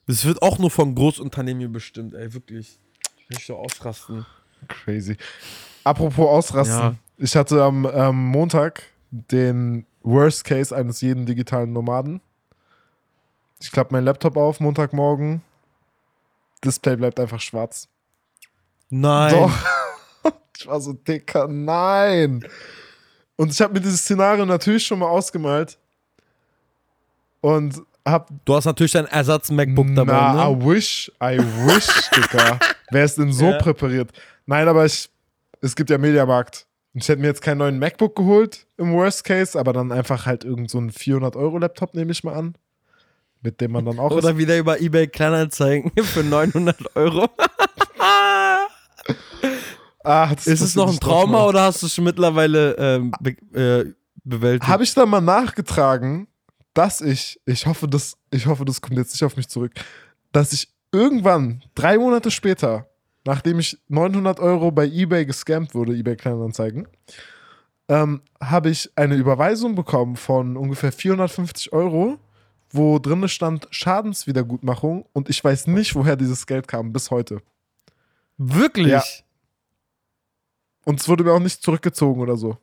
[0.07, 2.79] Das wird auch nur von Großunternehmen hier bestimmt, ey, wirklich.
[3.29, 4.27] Nicht so ausrasten.
[4.69, 5.17] Crazy.
[5.85, 6.79] Apropos ausrasten.
[6.79, 6.95] Ja.
[7.17, 12.21] Ich hatte am ähm, Montag den Worst Case eines jeden digitalen Nomaden.
[13.61, 15.43] Ich klappe meinen Laptop auf, Montagmorgen.
[16.65, 17.89] Display bleibt einfach schwarz.
[18.89, 19.35] Nein.
[19.35, 19.53] Doch.
[20.59, 22.47] Ich war so dicker, nein.
[23.41, 25.79] Und ich habe mir dieses Szenario natürlich schon mal ausgemalt.
[27.41, 28.29] Und hab.
[28.45, 30.59] Du hast natürlich deinen Ersatz-MacBook dabei, na, ne?
[30.63, 32.59] I wish, I wish, Dicker.
[32.91, 33.57] Wer ist denn so Ja.
[33.57, 34.11] präpariert?
[34.45, 35.09] Nein, aber ich.
[35.63, 36.67] Es gibt ja Mediamarkt.
[36.93, 40.27] Und ich hätte mir jetzt keinen neuen MacBook geholt im Worst Case, aber dann einfach
[40.27, 42.57] halt irgend so einen 400-Euro-Laptop, nehme ich mal an.
[43.41, 44.11] Mit dem man dann auch.
[44.11, 47.27] Oder wieder über eBay Kleinanzeigen für 900 Euro.
[50.11, 53.31] Ah, das Ist es noch ein Trauma oder hast du es schon mittlerweile ähm, be
[53.55, 53.95] äh,
[54.25, 54.67] bewältigt?
[54.67, 56.27] Habe ich dann mal nachgetragen,
[56.75, 59.73] dass ich, ich hoffe, das, ich hoffe, das kommt jetzt nicht auf mich zurück,
[60.33, 62.89] dass ich irgendwann, drei Monate später,
[63.25, 66.89] nachdem ich 900 Euro bei eBay gescampt wurde, eBay Kleinanzeigen,
[67.89, 72.19] ähm, habe ich eine Überweisung bekommen von ungefähr 450 Euro,
[72.71, 77.43] wo drin stand Schadenswiedergutmachung und ich weiß nicht, woher dieses Geld kam bis heute.
[78.39, 78.89] Wirklich?
[78.89, 79.05] Ja.
[80.85, 82.57] Und es wurde mir auch nicht zurückgezogen oder so.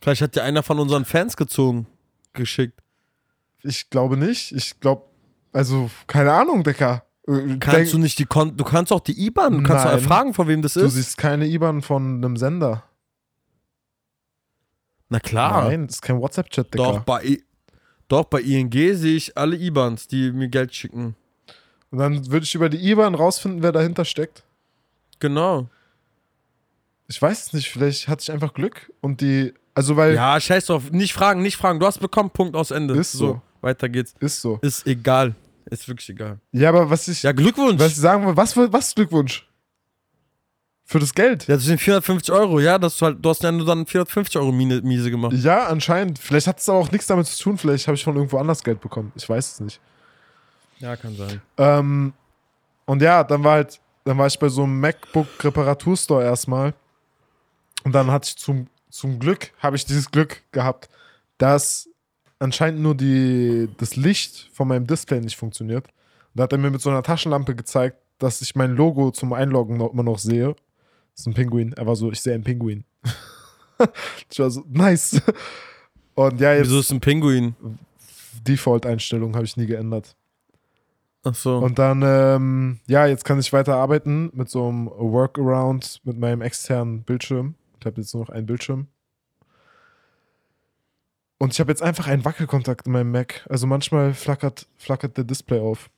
[0.00, 1.86] Vielleicht hat dir einer von unseren Fans gezogen,
[2.32, 2.80] geschickt.
[3.62, 4.52] Ich glaube nicht.
[4.52, 5.04] Ich glaube,
[5.52, 7.04] also, keine Ahnung, Decker.
[7.26, 9.94] Äh, Kannst denk- du nicht die Kon du kannst auch die IBAN, du kannst Nein.
[9.98, 10.94] erfragen, von wem das Du ist.
[10.94, 12.84] siehst keine IBAN von einem Sender.
[15.08, 15.64] Na klar.
[15.64, 16.84] Nein, das ist kein WhatsApp-Chat, Digga.
[16.92, 17.44] Doch bei, I
[18.08, 21.14] doch, bei ING sehe ich alle IBANs, die mir Geld schicken.
[21.90, 24.44] Und dann würde ich über die IBAN rausfinden, wer dahinter steckt.
[25.18, 25.68] Genau.
[27.08, 30.66] Ich weiß es nicht, vielleicht hatte ich einfach Glück und die, also weil, Ja, scheiß
[30.66, 30.90] drauf.
[30.90, 31.80] Nicht fragen, nicht fragen.
[31.80, 32.94] Du hast bekommen, Punkt aus Ende.
[32.94, 33.40] Ist so.
[33.60, 34.14] Weiter geht's.
[34.20, 34.58] ist so.
[34.62, 35.34] Ist egal.
[35.70, 36.38] Ist wirklich egal.
[36.52, 37.80] Ja, aber was ich, Ja, Glückwunsch.
[37.80, 39.46] was ich sagen will, was, was Glückwunsch?
[40.84, 41.46] Für das Geld?
[41.48, 42.78] Ja, das sind 450 Euro, ja.
[42.78, 45.34] Das ist halt, du hast ja nur dann 450 Euro miese gemacht.
[45.34, 46.18] Ja, anscheinend.
[46.18, 47.58] Vielleicht hat es aber auch nichts damit zu tun.
[47.58, 49.12] Vielleicht habe ich von irgendwo anders Geld bekommen.
[49.14, 49.80] Ich weiß es nicht.
[50.78, 51.42] Ja, kann sein.
[51.58, 52.12] Ähm,
[52.86, 56.72] und ja, dann war halt, dann war ich bei so einem MacBook-Reparaturstore erstmal.
[57.84, 60.88] Und dann hatte ich zum, zum Glück, habe ich dieses Glück gehabt,
[61.38, 61.88] dass
[62.38, 65.86] anscheinend nur die, das Licht von meinem Display nicht funktioniert.
[65.86, 65.92] Und
[66.34, 69.76] da hat er mir mit so einer Taschenlampe gezeigt, dass ich mein Logo zum Einloggen
[69.76, 70.54] noch, immer noch sehe.
[71.12, 71.72] Das ist ein Pinguin.
[71.74, 72.84] Er war so, ich sehe einen Pinguin.
[74.30, 75.20] ich war so, nice.
[76.14, 77.54] Und ja, jetzt Wieso ist ein Pinguin?
[78.46, 80.16] Default-Einstellung habe ich nie geändert.
[81.24, 81.58] Ach so.
[81.58, 86.42] Und dann, ähm, ja, jetzt kann ich weiter arbeiten mit so einem Workaround mit meinem
[86.42, 87.54] externen Bildschirm.
[87.80, 88.88] Ich habe jetzt nur noch einen Bildschirm.
[91.38, 93.46] Und ich habe jetzt einfach einen Wackelkontakt in meinem Mac.
[93.48, 95.88] Also manchmal flackert, flackert der Display auf.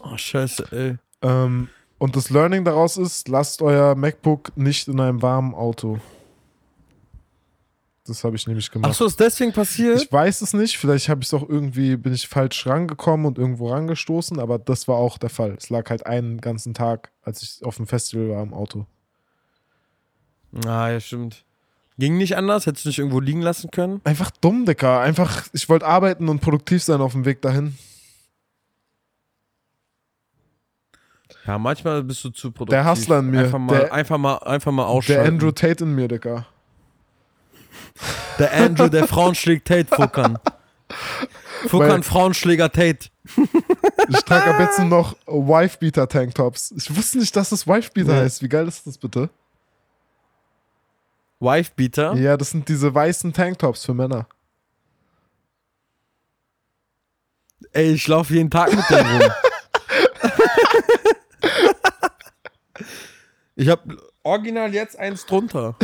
[0.00, 0.98] oh, scheiße, ey.
[1.22, 1.68] Ähm,
[1.98, 6.00] und das Learning daraus ist, lasst euer MacBook nicht in einem warmen Auto.
[8.04, 8.90] Das habe ich nämlich gemacht.
[8.90, 10.02] Ach so, ist deswegen passiert?
[10.02, 13.38] Ich weiß es nicht, vielleicht habe ich es auch irgendwie, bin ich falsch rangekommen und
[13.38, 15.54] irgendwo rangestoßen, aber das war auch der Fall.
[15.56, 18.86] Es lag halt einen ganzen Tag, als ich auf dem Festival war im Auto.
[20.66, 21.44] Ah, ja, stimmt.
[21.98, 22.66] Ging nicht anders?
[22.66, 24.00] Hättest du nicht irgendwo liegen lassen können?
[24.04, 25.00] Einfach dumm, Dicker.
[25.00, 27.76] Einfach, ich wollte arbeiten und produktiv sein auf dem Weg dahin.
[31.46, 32.70] Ja, manchmal bist du zu produktiv.
[32.82, 33.40] Der Hustler in mir.
[33.40, 35.22] Einfach mal, Der- einfach mal, einfach mal ausschalten.
[35.24, 36.46] Der Andrew Tate in mir, Dicker.
[38.38, 40.38] Der Andrew, der Frauen schlägt Tate, Fuckern.
[41.68, 43.08] Fuckern, Frauenschläger Tate.
[44.08, 46.72] Ich trage ab jetzt noch Wife-Beater-Tanktops.
[46.76, 48.20] Ich wusste nicht, dass das Wife-Beater Ja.
[48.22, 48.42] heißt.
[48.42, 49.30] Wie geil ist das bitte?
[51.42, 52.14] Wifebeater.
[52.14, 54.26] Ja, das sind diese weißen Tanktops für Männer.
[57.72, 59.30] Ey, ich laufe jeden Tag mit dem rum.
[63.56, 63.84] ich hab
[64.22, 65.76] original jetzt eins drunter.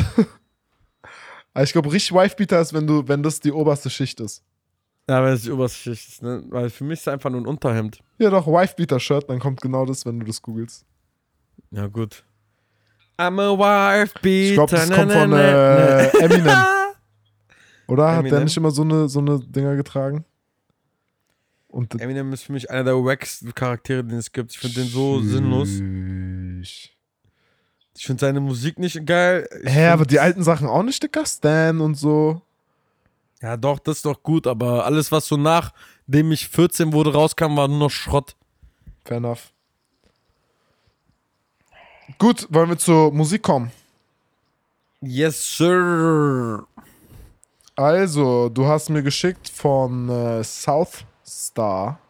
[1.62, 4.44] Ich glaube, richtig Wife-Beater ist, wenn, du, wenn das die oberste Schicht ist.
[5.08, 6.44] Ja, wenn es die oberste Schicht ist, ne?
[6.48, 8.00] Weil für mich ist es einfach nur ein Unterhemd.
[8.18, 10.84] Ja, doch, Wife-Beater-Shirt, dann kommt genau das, wenn du das googelst.
[11.70, 12.24] Ja, gut.
[13.18, 14.48] I'm a Wifebeater.
[14.48, 16.08] Ich glaube, das kommt von äh.
[16.18, 16.56] Eminem.
[17.88, 18.06] Oder?
[18.06, 18.44] Hat der Eminem?
[18.44, 20.24] nicht immer so eine, so eine Dinger getragen?
[21.66, 24.52] Und Eminem ist für mich einer der wacksten Charaktere, den es gibt.
[24.52, 25.68] Ich finde den so sinnlos.
[27.96, 29.48] Ich finde seine Musik nicht geil.
[29.64, 31.26] Ich Hä, aber die alten Sachen auch nicht, Dicker?
[31.26, 32.40] Stan und so.
[33.42, 37.56] Ja, doch, das ist doch gut, aber alles, was so nachdem ich 14 wurde, rauskam,
[37.56, 38.36] war nur noch Schrott.
[39.04, 39.52] Fair enough.
[42.16, 43.70] Gut, wollen wir zur Musik kommen?
[45.00, 46.66] Yes, sir.
[47.76, 52.00] Also, du hast mir geschickt von äh, South Star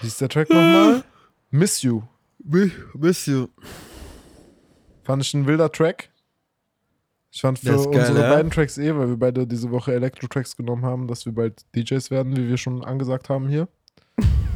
[0.00, 1.02] Wie ist der Track nochmal?
[1.50, 2.02] Miss You.
[2.94, 3.48] Miss you.
[5.02, 6.10] Fand ich ein wilder Track.
[7.32, 8.34] Ich fand für geil, unsere ja.
[8.34, 12.10] beiden Tracks eh, weil wir beide diese Woche Elektro-Tracks genommen haben, dass wir bald DJs
[12.10, 13.68] werden, wie wir schon angesagt haben hier.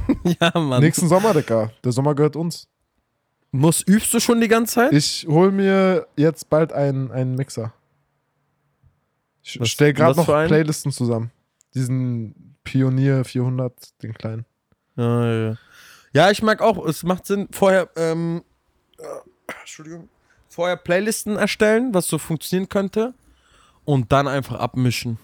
[0.41, 0.83] Ja, Mann.
[0.83, 1.71] Nächsten Sommer, Digga.
[1.85, 2.69] Der Sommer gehört uns.
[3.53, 4.93] Muss, übst du schon die ganze Zeit?
[4.93, 7.73] Ich hol mir jetzt bald einen, einen Mixer.
[9.43, 10.27] Ich Was- stell gerade noch?
[10.27, 11.31] Playlisten zusammen.
[11.75, 14.45] Diesen Pionier 400, den kleinen.
[14.97, 15.57] Ja, ja,
[16.13, 16.31] ja.
[16.31, 18.43] ich mag auch, es macht Sinn, vorher, ähm,
[18.99, 19.03] äh,
[19.61, 20.09] Entschuldigung,
[20.49, 23.15] vorher Playlisten erstellen, was so funktionieren könnte
[23.85, 25.19] und dann einfach abmischen.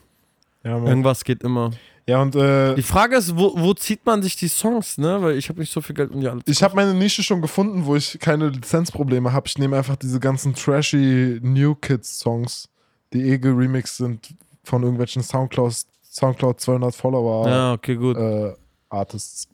[0.65, 0.79] Ja.
[0.79, 1.71] Irgendwas geht immer.
[2.09, 5.21] Ja und äh, Die Frage ist, wo, wo zieht man sich die Songs, ne?
[5.23, 7.23] Weil ich habe nicht so viel Geld, um die alle zu ich habe meine Nische
[7.23, 9.47] schon gefunden, wo ich keine Lizenzprobleme habe.
[9.49, 12.69] Ich nehme einfach diese ganzen trashy New Kids Songs,
[13.13, 14.35] die eh geremixed sind
[14.65, 15.75] von irgendwelchen Soundcloud,
[16.11, 18.17] Soundcloud 200 Follower Ja, okay, gut.
[18.17, 18.55] äh,
[18.89, 19.49] Artists.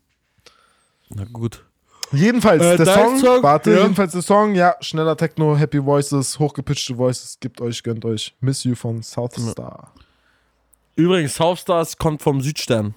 [1.09, 1.65] Na gut.
[2.13, 3.43] Jedenfalls Äh, der Song, Song?
[3.43, 3.83] warte, Ja.
[3.83, 8.35] jedenfalls der Song, ja, schneller Techno, Happy Voices, hochgepitchte Voices, gibt euch, gönnt euch.
[8.41, 9.93] Miss You von Southstar.
[10.97, 12.95] Übrigens, Southstars kommt vom Südstern.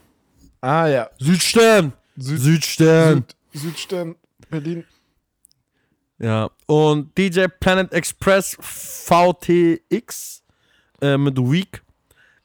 [0.62, 1.94] Ah ja, Südstern!
[2.18, 3.26] Süd, Südstern!
[3.54, 4.16] Süd, Südstern,
[4.50, 4.84] Berlin.
[6.18, 6.50] Ja.
[6.66, 10.44] Und DJ Planet Express VTX
[11.02, 11.82] äh, mit Week.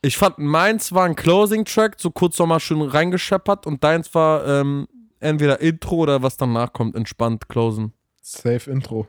[0.02, 4.88] Ich fand meins war ein Closing-Track, so kurz nochmal schön reingescheppert und deins war ähm,
[5.20, 7.92] entweder Intro oder was danach kommt, entspannt closen.
[8.22, 9.06] Safe Intro.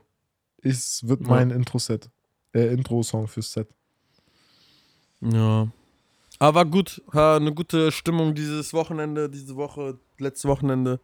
[0.61, 1.27] Es wird Ja.
[1.27, 2.09] mein Intro-Set.
[2.53, 3.69] Äh, Intro-Song fürs Set.
[5.21, 5.67] Ja.
[6.41, 10.99] Aber gut, eine gute Stimmung dieses Wochenende, diese Woche, letzte Wochenende.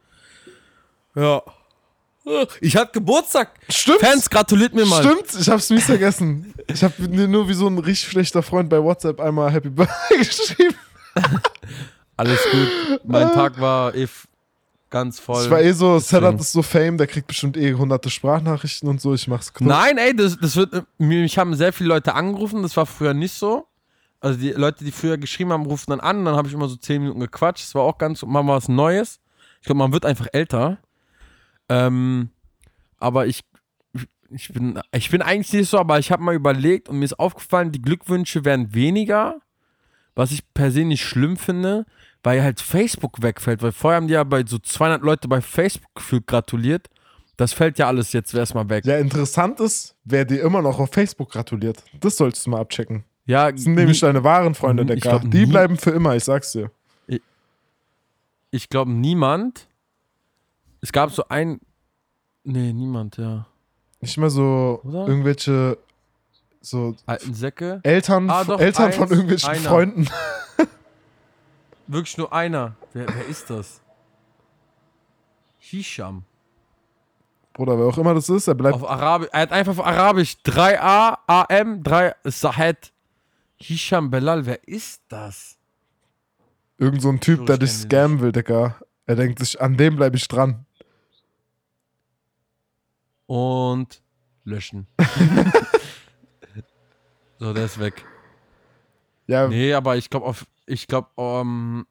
[1.14, 1.44] Ja.
[2.60, 3.52] Ich hatte Geburtstag.
[3.70, 4.00] Stimmt!
[4.00, 5.04] Fans, gratuliert mir mal.
[5.04, 6.56] Stimmt, ich hab's mies vergessen.
[6.66, 10.76] Ich hab nur wie so ein richtig schlechter Freund bei WhatsApp einmal Happy Birthday geschrieben.
[12.16, 13.02] Alles gut.
[13.04, 14.08] Mein Tag war eh
[14.90, 15.44] ganz voll.
[15.44, 16.00] Ich war eh so.
[16.00, 19.14] Sedat ist so Fame, der kriegt bestimmt eh hunderte Sprachnachrichten und so.
[19.14, 19.68] Ich mach's kurz.
[19.70, 20.84] Nein, ey, das, das wird.
[20.98, 23.68] Mich haben sehr viele Leute angerufen, das war früher nicht so.
[24.20, 26.76] Also die Leute, die früher geschrieben haben, rufen dann an, dann habe ich immer so
[26.76, 27.64] 10 Minuten gequatscht.
[27.64, 29.20] Das war auch ganz, mal was Neues.
[29.62, 30.80] Ich glaube, man wird einfach älter.
[31.70, 32.30] Ähm,
[32.98, 33.44] aber ich,
[34.30, 37.20] ich bin, ich bin eigentlich nicht so, aber ich habe mal überlegt und mir ist
[37.20, 39.40] aufgefallen, die Glückwünsche werden weniger,
[40.16, 41.86] was ich per se nicht schlimm finde,
[42.24, 45.94] weil halt Facebook wegfällt, weil vorher haben die ja bei so 200 Leute bei Facebook
[45.96, 46.90] gefühlt gratuliert.
[47.38, 48.84] Das fällt ja alles jetzt erstmal weg.
[48.86, 51.84] Ja, interessant ist, wer dir immer noch auf Facebook gratuliert.
[52.00, 53.04] Das solltest du mal abchecken.
[53.28, 55.20] Ja, Das sind nämlich deine wahren Freunde, Ich Decker.
[55.20, 56.72] Die bleiben für immer, ich sag's dir.
[58.52, 59.68] ich glaube niemand.
[60.82, 61.60] Es gab so ein.
[62.44, 63.46] Nee, niemand, ja.
[64.00, 65.08] Nicht mehr so Oder?
[65.08, 65.78] irgendwelche
[66.62, 67.82] so Alten Säcke.
[67.84, 69.60] Eltern, Ah, doch, Eltern von eins, irgendwelchen einer.
[69.70, 70.08] Freunden.
[71.88, 72.76] Wirklich nur einer.
[72.94, 73.82] Wer, wer ist das?
[75.60, 76.24] Hisham.
[77.54, 78.76] Bruder, wer auch immer das ist, er bleibt.
[78.76, 79.30] Auf Arabisch.
[79.34, 82.92] Er hat einfach auf Arabisch 3a, AM, 3 Sahed.
[83.60, 85.58] Hisham Belal, wer ist das?
[86.78, 88.80] Irgend so ein Typ, der ich dich scammen will, Digga.
[89.06, 90.66] Er denkt sich, an dem bleibe ich dran.
[93.26, 94.02] Und
[94.44, 94.88] löschen.
[97.40, 98.06] so, der ist weg.
[99.26, 101.86] Ja, Nee, aber ich glaube auf, ich glaube, ähm,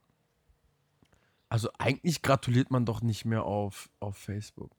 [1.48, 4.70] also eigentlich gratuliert man doch nicht mehr auf, auf Facebook.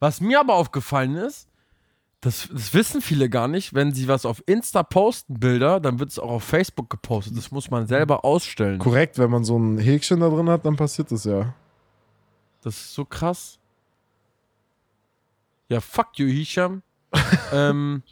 [0.00, 1.48] Was mir aber aufgefallen ist,
[2.22, 6.10] das, das wissen viele gar nicht, wenn sie was auf Insta posten, Bilder, dann wird
[6.10, 7.36] es auch auf Facebook gepostet.
[7.36, 8.78] Das muss man selber ausstellen.
[8.78, 11.52] korrekt, wenn man so ein Häkchen da drin hat, dann passiert das ja.
[12.62, 13.58] Das ist so krass.
[15.68, 16.82] Ja, fuck you, Hisham.
[17.52, 18.04] ähm,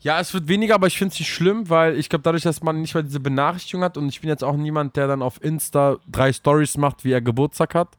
[0.00, 2.62] ja, es wird weniger, aber ich finde es nicht schlimm, weil ich glaube, dadurch, dass
[2.62, 5.42] man nicht mehr diese Benachrichtigung hat und ich bin jetzt auch niemand, der dann auf
[5.44, 7.98] Insta drei Stories macht, wie er Geburtstag hat,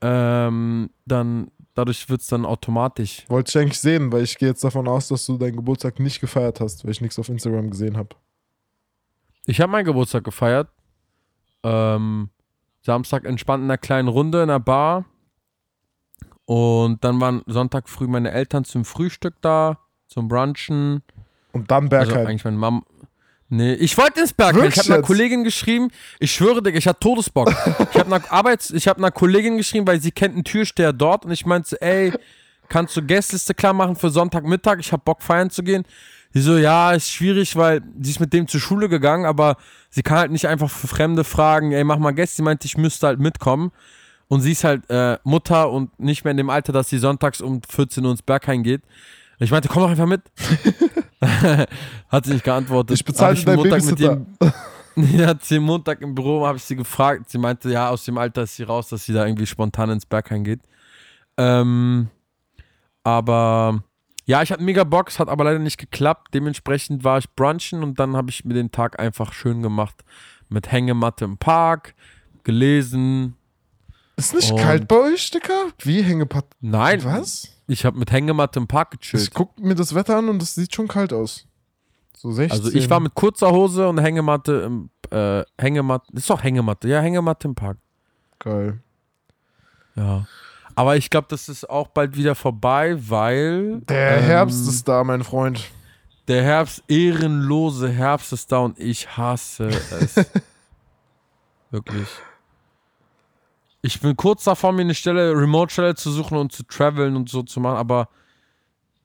[0.00, 3.24] ähm, dann dadurch wird es dann automatisch.
[3.28, 6.20] Wollte ich eigentlich sehen, weil ich gehe jetzt davon aus, dass du deinen Geburtstag nicht
[6.20, 8.16] gefeiert hast, weil ich nichts auf Instagram gesehen habe.
[9.46, 10.68] Ich habe meinen Geburtstag gefeiert.
[11.62, 12.30] Ähm,
[12.82, 15.04] Samstag entspannt in einer kleinen Runde in einer Bar.
[16.46, 21.02] Und dann waren Sonntag früh meine Eltern zum Frühstück da, zum Brunchen.
[21.52, 22.26] Und dann Also Bergheim.
[22.26, 22.82] eigentlich meine Mama.
[23.50, 24.68] Nee, ich wollte ins Bergheim.
[24.68, 25.02] Ich habe einer?
[25.02, 27.48] Kollegin geschrieben, ich schwöre dir, ich hatte Todesbock.
[27.92, 31.24] ich habe einer Arbeits ich habe einer Kollegin geschrieben, weil sie kennt einen Türsteher dort
[31.24, 32.12] und ich meinte, ey,
[32.68, 34.78] kannst du Gästeliste klar machen für Sonntagmittag?
[34.80, 35.84] Ich habe Bock feiern zu gehen.
[36.34, 39.56] Die so, ja, ist schwierig, weil sie ist mit dem zur Schule gegangen, aber
[39.88, 42.36] sie kann halt nicht einfach für Fremde fragen, ey, mach mal Gäste.
[42.36, 43.72] Sie meinte, ich müsste halt mitkommen.
[44.28, 47.40] Und sie ist halt äh, Mutter und nicht mehr in dem Alter, dass sie sonntags
[47.40, 48.82] um 14 Uhr ins Bergheim geht.
[49.38, 50.22] Ich meinte, komm doch einfach mit.
[52.08, 52.96] Hat sie nicht geantwortet.
[52.96, 54.26] Ich bezahle deinen Montag mit ihrem-
[54.96, 57.30] Ja, sie Montag im Büro habe ich sie gefragt.
[57.30, 60.06] Sie meinte, ja, aus dem Alter ist sie raus, dass sie da irgendwie spontan ins
[60.06, 60.60] Berghain geht.
[61.36, 62.08] Ähm,
[63.04, 63.84] aber
[64.26, 66.34] ja, ich hatte mega Bock, es hat aber leider nicht geklappt.
[66.34, 70.02] Dementsprechend war ich brunchen und dann habe ich mir den Tag einfach schön gemacht
[70.48, 71.94] mit Hängematte im Park,
[72.42, 73.36] gelesen.
[74.16, 75.66] Ist nicht kalt bei euch, Dicker?
[75.78, 76.46] Wie Hängepatt?
[76.60, 77.48] Nein, Was?
[77.68, 79.34] Ich habe mit Hängematte im Park Ich gechillt.
[79.34, 81.46] guck mir das Wetter an und es sieht schon kalt aus.
[82.16, 82.50] So 16.
[82.64, 87.00] Also ich war mit kurzer Hose und Hängematte im äh, Hängematte, ist doch Hängematte, ja,
[87.00, 87.78] Hängematte im Park.
[88.40, 88.80] Geil.
[89.94, 90.26] Ja.
[90.74, 95.02] Aber ich glaube, das ist auch bald wieder vorbei, weil Der ähm, Herbst ist da,
[95.04, 95.64] mein Freund.
[96.28, 100.16] Der Herbst, ehrenlose Herbst ist da und ich hasse es.
[101.70, 102.06] Wirklich.
[103.80, 107.42] Ich bin kurz davor, mir eine Stelle, Remote-Stelle zu suchen und zu traveln und so
[107.42, 108.08] zu machen, aber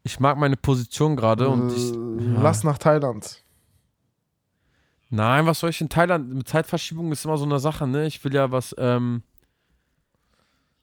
[0.03, 1.93] ich mag meine Position gerade und ich.
[1.93, 3.43] Äh, Lass nach Thailand.
[5.09, 6.33] Nein, was soll ich in Thailand?
[6.33, 8.07] Mit Zeitverschiebung ist immer so eine Sache, ne?
[8.07, 9.21] Ich will ja was, ähm,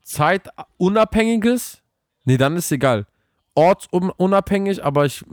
[0.05, 1.83] Zeitunabhängiges.
[2.25, 3.07] Nee, dann ist egal.
[3.55, 5.25] Ortsunabhängig, aber ich.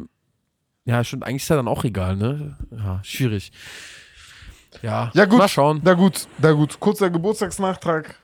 [0.86, 2.58] Ja, stimmt, eigentlich ist ja dann auch egal, ne?
[2.72, 3.52] Ja, schwierig.
[4.82, 5.38] Ja, Ja, gut.
[5.40, 5.82] Mal schauen.
[5.84, 6.80] Na gut, na gut.
[6.80, 8.16] Kurzer Geburtstagsnachtrag.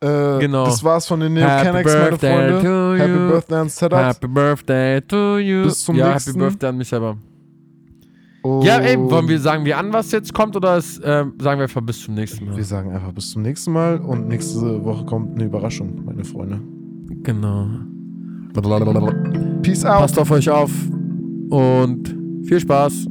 [0.00, 0.66] Äh, Genau.
[0.66, 2.62] Das war's von den Happy Neocanics, meine birthday Freunde.
[2.62, 3.28] to Happy you.
[3.28, 4.16] Birthday an Sedat.
[4.16, 5.62] Happy Birthday to you.
[5.64, 6.30] Bis zum ja, nächsten.
[6.32, 7.16] Happy Birthday an mich selber.
[8.62, 11.62] Ja, ey, wollen wir sagen, wir an, was jetzt kommt, oder ist, ähm, sagen wir
[11.62, 12.54] einfach bis zum nächsten Mal?
[12.56, 16.60] Wir sagen einfach bis zum nächsten Mal und nächste Woche kommt eine Überraschung, meine Freunde.
[17.22, 17.66] Genau.
[19.62, 20.00] Peace out.
[20.00, 20.70] Passt auf euch auf
[21.48, 22.14] und
[22.46, 23.06] viel Spaß.